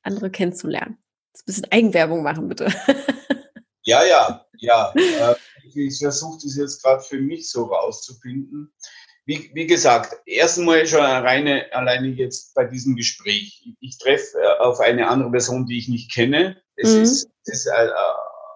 [0.04, 0.98] Andere kennenzulernen.
[1.34, 2.66] Ein bisschen Eigenwerbung machen, bitte.
[3.84, 4.94] ja, ja, ja.
[4.96, 5.36] Äh,
[5.74, 8.72] ich versuche das jetzt gerade für mich so rauszufinden.
[9.26, 13.66] Wie, wie gesagt, erstmal schon alleine, alleine jetzt bei diesem Gespräch.
[13.80, 16.62] Ich treffe äh, auf eine andere Person, die ich nicht kenne.
[16.76, 17.02] Es mhm.
[17.02, 17.90] ist, ist ein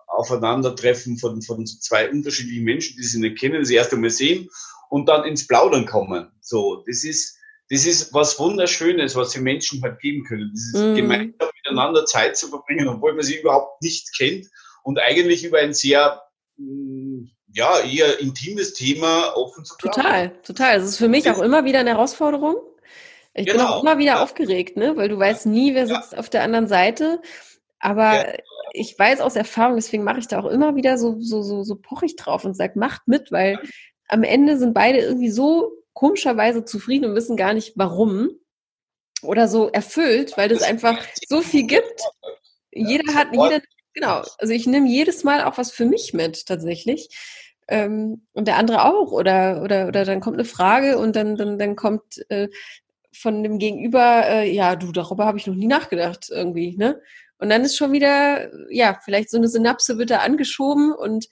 [0.07, 4.49] Aufeinandertreffen von, von zwei unterschiedlichen Menschen, die sie nicht kennen, das erste Mal sehen
[4.89, 6.31] und dann ins Plaudern kommen.
[6.41, 7.36] So, das ist,
[7.70, 10.51] das ist was Wunderschönes, was die Menschen halt geben können.
[10.53, 10.95] Dieses mhm.
[10.95, 14.47] gemeinsam miteinander Zeit zu verbringen, obwohl man sie überhaupt nicht kennt
[14.84, 16.22] und eigentlich über ein sehr
[16.57, 20.03] mm, ja, eher intimes Thema offen zu plaudern.
[20.03, 20.80] Total, total.
[20.80, 22.55] Das ist für mich das auch immer wieder eine Herausforderung.
[23.34, 24.24] Ich genau, bin auch immer wieder ja.
[24.24, 24.95] aufgeregt, ne?
[24.95, 26.20] weil du weißt nie, wer sitzt ja.
[26.20, 27.22] auf der anderen Seite.
[27.80, 28.38] Aber ja.
[28.74, 31.76] ich weiß aus Erfahrung, deswegen mache ich da auch immer wieder so, so, so, so
[31.76, 33.59] pochig drauf und sage, macht mit, weil
[34.07, 38.29] am Ende sind beide irgendwie so komischerweise zufrieden und wissen gar nicht warum
[39.23, 42.01] oder so erfüllt, weil es einfach so viel gibt.
[42.71, 43.61] Jeder hat, jeder,
[43.95, 47.09] genau, also ich nehme jedes Mal auch was für mich mit, tatsächlich.
[47.67, 49.11] Ähm, und der andere auch.
[49.11, 52.49] Oder, oder, oder dann kommt eine Frage und dann, dann, dann kommt äh,
[53.11, 57.01] von dem Gegenüber, äh, ja, du, darüber habe ich noch nie nachgedacht, irgendwie, ne?
[57.39, 61.25] Und dann ist schon wieder, ja, vielleicht so eine Synapse wird da angeschoben und,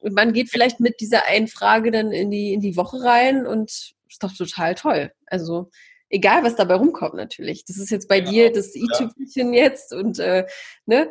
[0.00, 3.46] und man geht vielleicht mit dieser einen Frage dann in die, in die Woche rein
[3.48, 5.12] und ist doch total toll.
[5.26, 5.70] Also
[6.08, 7.64] egal, was dabei rumkommt natürlich.
[7.64, 8.32] Das ist jetzt bei genau.
[8.32, 9.64] dir das i-Tüpfelchen ja.
[9.64, 10.46] jetzt und äh,
[10.86, 11.10] ne,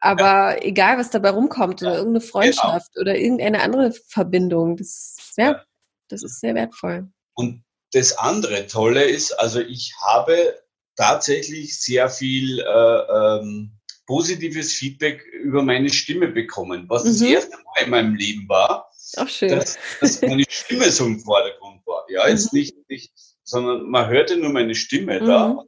[0.00, 0.62] aber ja.
[0.62, 2.30] egal, was dabei rumkommt oder irgendeine genau.
[2.32, 3.02] Freundschaft genau.
[3.02, 5.62] oder irgendeine andere Verbindung, das ja,
[6.08, 7.08] das ist sehr wertvoll.
[7.34, 10.54] Und das andere Tolle ist, also ich habe
[10.96, 13.72] tatsächlich sehr viel äh, ähm,
[14.06, 17.08] positives Feedback über meine Stimme bekommen, was mhm.
[17.08, 18.85] das erste Mal in meinem Leben war.
[19.16, 19.50] Ach schön.
[19.50, 22.04] Dass, dass meine Stimme so im Vordergrund war.
[22.08, 22.58] Ja, jetzt mhm.
[22.58, 23.12] nicht, nicht,
[23.44, 25.26] sondern man hörte nur meine Stimme mhm.
[25.26, 25.64] da.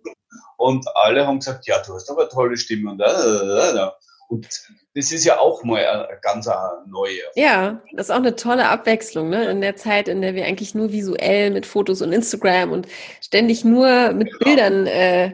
[0.57, 2.91] Und alle haben gesagt, ja, du hast aber eine tolle Stimme.
[2.91, 3.95] Und, da,
[4.29, 4.49] und
[4.95, 6.49] das ist ja auch mal eine ganz
[6.87, 7.21] neue.
[7.37, 9.49] Ja, das ist auch eine tolle Abwechslung, ne?
[9.51, 12.89] In der Zeit, in der wir eigentlich nur visuell mit Fotos und Instagram und
[13.21, 14.45] ständig nur mit genau.
[14.45, 15.33] Bildern äh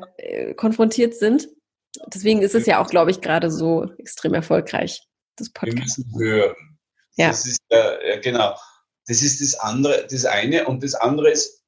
[0.56, 1.48] konfrontiert sind.
[2.06, 5.98] Deswegen ist es ja auch, glaube ich, gerade so extrem erfolgreich, das Podcast.
[5.98, 6.73] Wir müssen hören.
[7.16, 7.28] Ja.
[7.28, 8.56] Das ist, äh, genau.
[9.06, 10.66] Das ist das andere, das eine.
[10.66, 11.62] Und das andere ist,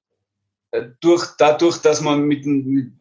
[0.73, 2.45] äh, durch, dadurch, dass man mit,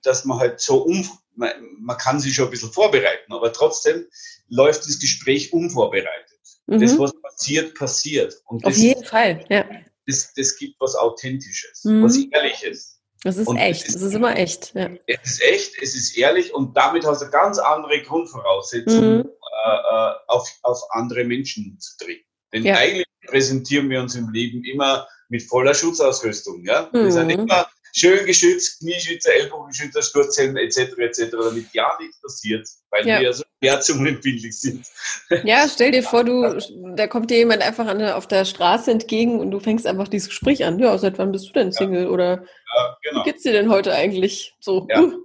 [0.04, 4.06] dass man halt so um, man, man, kann sich schon ein bisschen vorbereiten, aber trotzdem
[4.50, 6.40] läuft das Gespräch unvorbereitet.
[6.68, 6.82] Mhm.
[6.82, 8.42] Das, was passiert, passiert.
[8.46, 9.66] Und Auf jeden Fall, ja.
[10.08, 12.04] Das, das gibt was Authentisches, mhm.
[12.04, 13.02] was Ehrliches.
[13.24, 14.76] Das ist und echt, es ist, ist, immer echt.
[14.76, 14.90] Ja.
[15.08, 19.30] Es ist echt, es ist ehrlich und damit hast du ganz andere Grundvoraussetzungen, mhm.
[19.66, 22.25] äh, äh auf, auf andere Menschen zu treten.
[22.56, 22.76] Denn ja.
[22.76, 26.64] eigentlich präsentieren wir uns im Leben immer mit voller Schutzausrüstung.
[26.64, 26.90] Ja?
[26.94, 27.42] Wir sind mhm.
[27.42, 30.98] immer schön geschützt, Knieschützer, Ellbogenschützer, Sturzhelm etc.
[30.98, 33.20] etc., damit ja nichts passiert, weil ja.
[33.20, 34.86] wir ja so schmerzunempfindlich sind.
[35.44, 36.58] Ja, stell dir vor, du,
[36.96, 40.30] da kommt dir jemand einfach an, auf der Straße entgegen und du fängst einfach dieses
[40.30, 40.80] Gespräch an.
[40.80, 42.04] Ja, seit wann bist du denn Single?
[42.04, 42.10] Ja.
[42.10, 42.30] Oder
[42.76, 43.20] ja, genau.
[43.20, 44.54] wie geht's dir denn heute eigentlich?
[44.60, 44.88] So.
[44.90, 45.02] Ja.
[45.02, 45.25] Uh.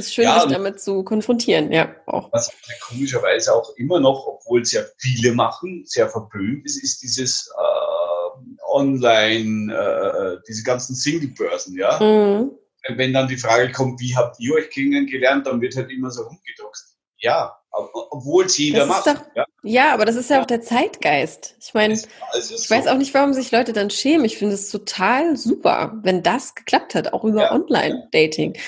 [0.00, 2.32] Ist schön, ja, sich damit zu konfrontieren, ja, auch.
[2.32, 2.50] Was
[2.88, 8.70] komischerweise auch immer noch, obwohl es ja viele machen, sehr verpönt ist, ist dieses äh,
[8.72, 11.98] online, äh, diese ganzen Single-Börsen, ja.
[12.00, 12.52] Mhm.
[12.96, 16.22] Wenn dann die Frage kommt, wie habt ihr euch kennengelernt, dann wird halt immer so
[16.22, 16.96] rumgedruckst.
[17.18, 19.06] Ja, obwohl es jeder macht.
[19.06, 19.44] Doch, ja.
[19.62, 19.94] Ja.
[19.94, 21.56] aber das ist ja, ja, auch der Zeitgeist.
[21.60, 22.02] Ich meine, ich
[22.38, 22.74] so.
[22.74, 24.24] weiß auch nicht, warum sich Leute dann schämen.
[24.24, 27.52] Ich finde es total super, wenn das geklappt hat, auch über ja.
[27.52, 28.58] Online-Dating.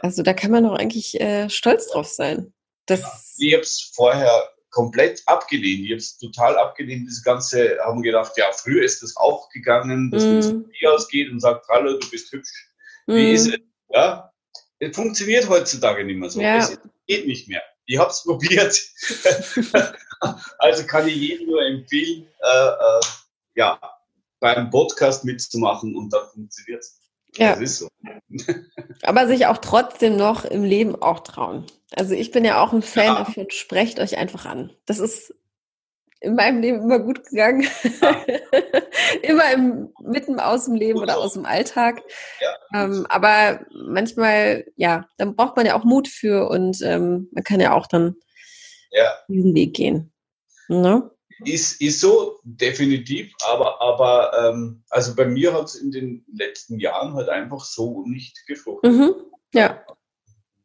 [0.00, 2.52] Also da kann man doch eigentlich äh, stolz drauf sein.
[2.86, 5.84] Das ich habe es vorher komplett abgelehnt.
[5.84, 10.10] Ich habe es total abgelehnt, das Ganze, haben gedacht, ja, früher ist das auch gegangen,
[10.10, 10.26] dass mm.
[10.26, 12.72] man zum Bier ausgeht und sagt, hallo, du bist hübsch.
[13.06, 13.14] Mm.
[13.14, 13.58] Wie ist es?
[13.90, 14.32] Ja,
[14.78, 16.40] es funktioniert heutzutage nicht mehr so.
[16.40, 16.56] Ja.
[16.56, 17.62] Es geht nicht mehr.
[17.84, 18.80] Ich habe es probiert.
[20.58, 23.00] also kann ich jedem nur empfehlen, äh, äh,
[23.54, 23.78] ja,
[24.40, 26.98] beim Podcast mitzumachen und dann funktioniert es.
[27.36, 27.52] Ja.
[27.52, 27.88] Das ist so.
[29.02, 31.66] Aber sich auch trotzdem noch im Leben auch trauen.
[31.94, 33.14] Also ich bin ja auch ein Fan ja.
[33.24, 34.72] davon, sprecht euch einfach an.
[34.86, 35.34] Das ist
[36.20, 37.66] in meinem Leben immer gut gegangen.
[38.00, 38.24] Ja.
[39.22, 42.02] immer im, mitten aus dem Leben oder aus dem Alltag.
[42.40, 42.84] Ja.
[42.84, 47.60] Ähm, aber manchmal, ja, dann braucht man ja auch Mut für und ähm, man kann
[47.60, 48.16] ja auch dann
[49.28, 50.11] diesen Weg gehen.
[50.80, 51.10] Ne?
[51.44, 56.78] Ist, ist so, definitiv, aber, aber ähm, also bei mir hat es in den letzten
[56.78, 58.92] Jahren halt einfach so nicht gefruchtet.
[58.92, 59.14] Mhm.
[59.52, 59.84] Ja.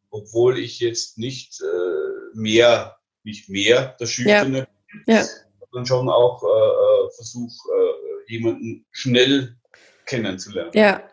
[0.10, 4.68] Obwohl ich jetzt nicht äh, mehr, nicht mehr der Schüchterne
[5.08, 5.16] ja.
[5.16, 5.26] ja.
[5.60, 9.58] sondern schon auch äh, äh versuche, äh, jemanden schnell
[10.06, 10.72] kennenzulernen.
[10.74, 11.04] Ja.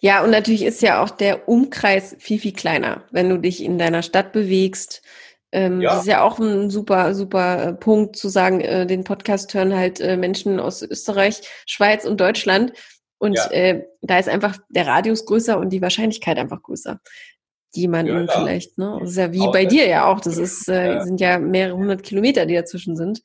[0.00, 3.76] Ja, und natürlich ist ja auch der Umkreis viel, viel kleiner, wenn du dich in
[3.76, 5.02] deiner Stadt bewegst
[5.52, 5.90] ähm, ja.
[5.90, 9.74] Das ist ja auch ein super, super äh, Punkt zu sagen, äh, den Podcast hören
[9.74, 12.72] halt äh, Menschen aus Österreich, Schweiz und Deutschland.
[13.18, 13.50] Und ja.
[13.50, 17.00] äh, da ist einfach der Radius größer und die Wahrscheinlichkeit einfach größer.
[17.74, 18.98] Jemanden ja, vielleicht, ne?
[19.00, 20.20] Das ist ja wie auch bei dir ja auch.
[20.20, 23.22] Das ist, äh, sind ja mehrere hundert Kilometer, die dazwischen sind.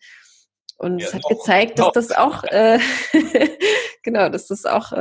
[0.77, 2.79] Und es hat gezeigt, dass das auch, äh,
[4.03, 4.91] genau, dass das auch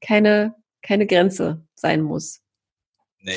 [0.00, 2.40] keine, keine Grenze sein muss.
[3.20, 3.32] Nee.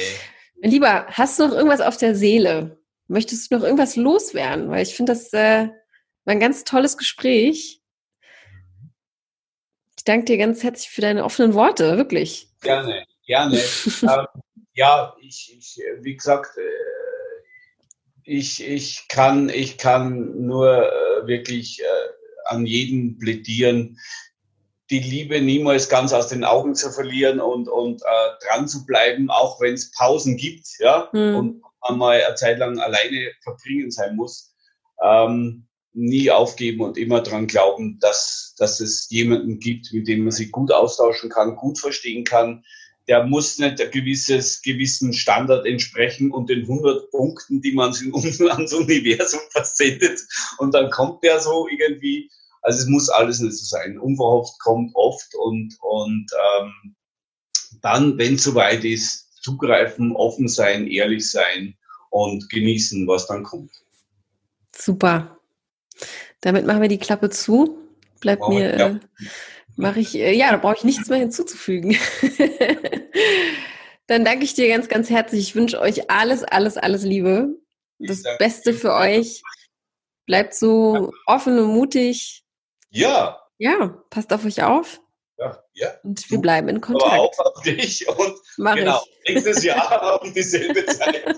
[0.61, 2.77] Mein Lieber, hast du noch irgendwas auf der Seele?
[3.07, 4.69] Möchtest du noch irgendwas loswerden?
[4.69, 5.67] Weil ich finde, das äh,
[6.25, 7.81] war ein ganz tolles Gespräch.
[9.97, 12.49] Ich danke dir ganz herzlich für deine offenen Worte, wirklich.
[12.61, 13.57] Gerne, gerne.
[14.01, 14.27] ähm,
[14.73, 16.61] ja, ich, ich, wie gesagt, äh,
[18.23, 21.85] ich, ich, kann, ich kann nur äh, wirklich äh,
[22.45, 23.97] an jeden plädieren,
[24.89, 29.29] die Liebe niemals ganz aus den Augen zu verlieren und, und äh, dran zu bleiben,
[29.29, 31.35] auch wenn es Pausen gibt, ja, hm.
[31.35, 34.53] und einmal eine Zeit lang alleine verbringen sein muss,
[35.03, 40.31] ähm, nie aufgeben und immer dran glauben, dass, dass es jemanden gibt, mit dem man
[40.31, 42.63] sich gut austauschen kann, gut verstehen kann.
[43.07, 47.93] Der muss nicht ein gewisses, gewissen Standard entsprechen und den 100 Punkten, die man
[48.49, 50.19] ans Universum versendet.
[50.59, 52.29] Und dann kommt der so irgendwie.
[52.61, 53.97] Also es muss alles nicht so sein.
[53.97, 56.27] Unverhofft kommt oft und, und
[56.59, 56.95] ähm,
[57.81, 61.77] dann, wenn es soweit ist, zugreifen, offen sein, ehrlich sein
[62.09, 63.71] und genießen, was dann kommt.
[64.75, 65.37] Super.
[66.41, 67.77] Damit machen wir die Klappe zu.
[68.19, 68.87] Bleibt oh, mir, ja.
[68.87, 68.99] äh,
[69.77, 71.97] mache ich, äh, ja, da brauche ich nichts mehr hinzuzufügen.
[74.07, 75.41] dann danke ich dir ganz, ganz herzlich.
[75.41, 77.55] Ich wünsche euch alles, alles, alles Liebe.
[77.99, 79.41] Das Beste für euch.
[80.25, 82.43] Bleibt so offen und mutig.
[82.89, 83.41] Ja.
[83.57, 84.99] Ja, passt auf euch auf.
[85.37, 85.93] Ja, ja.
[86.03, 87.11] Und wir bleiben in Kontakt.
[87.11, 89.35] Aber auch auf dich und Mach genau, ich.
[89.35, 91.35] nächstes Jahr um dieselbe Zeit.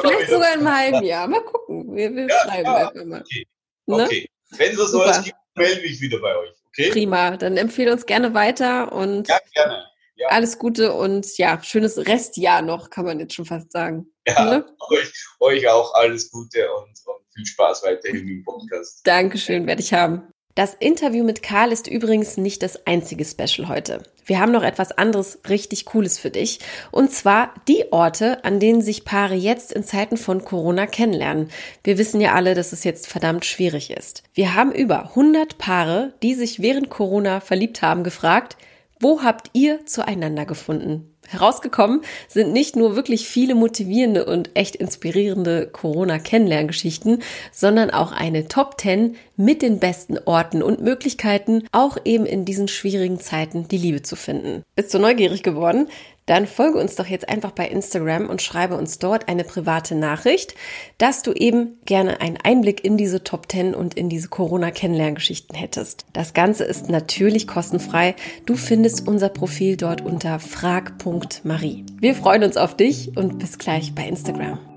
[0.00, 1.26] Vielleicht sogar einem halben Jahr.
[1.26, 1.96] Mal gucken.
[1.96, 3.20] Wir, wir ja, schreiben ja, einfach mal.
[3.22, 3.46] Okay.
[3.86, 4.04] Ne?
[4.04, 4.30] okay.
[4.50, 6.52] Wenn es was Neues gibt, melde mich wieder bei euch.
[6.68, 6.90] Okay?
[6.90, 7.36] Prima.
[7.36, 9.86] Dann empfehle uns gerne weiter und ja, gerne.
[10.16, 10.28] Ja.
[10.28, 14.06] alles Gute und ja, schönes Restjahr noch, kann man jetzt schon fast sagen.
[14.26, 14.76] Ja, ne?
[14.90, 19.00] euch, euch auch alles Gute und, und viel Spaß weiterhin im Podcast.
[19.06, 20.32] Dankeschön, werde ich haben.
[20.54, 24.02] Das Interview mit Karl ist übrigens nicht das einzige Special heute.
[24.26, 26.60] Wir haben noch etwas anderes richtig Cooles für dich.
[26.90, 31.48] Und zwar die Orte, an denen sich Paare jetzt in Zeiten von Corona kennenlernen.
[31.84, 34.24] Wir wissen ja alle, dass es jetzt verdammt schwierig ist.
[34.34, 38.58] Wir haben über 100 Paare, die sich während Corona verliebt haben, gefragt,
[39.00, 41.11] Wo habt ihr zueinander gefunden?
[41.32, 48.80] Herausgekommen sind nicht nur wirklich viele motivierende und echt inspirierende Corona-Kennenlerngeschichten, sondern auch eine Top
[48.80, 54.02] 10 mit den besten Orten und Möglichkeiten, auch eben in diesen schwierigen Zeiten die Liebe
[54.02, 54.62] zu finden.
[54.76, 55.88] Bist du neugierig geworden?
[56.26, 60.54] Dann folge uns doch jetzt einfach bei Instagram und schreibe uns dort eine private Nachricht,
[60.98, 66.06] dass du eben gerne einen Einblick in diese Top 10 und in diese Corona-Kennenlerngeschichten hättest.
[66.12, 68.14] Das Ganze ist natürlich kostenfrei.
[68.46, 71.84] Du findest unser Profil dort unter frag.marie.
[72.00, 74.71] Wir freuen uns auf dich und bis gleich bei Instagram.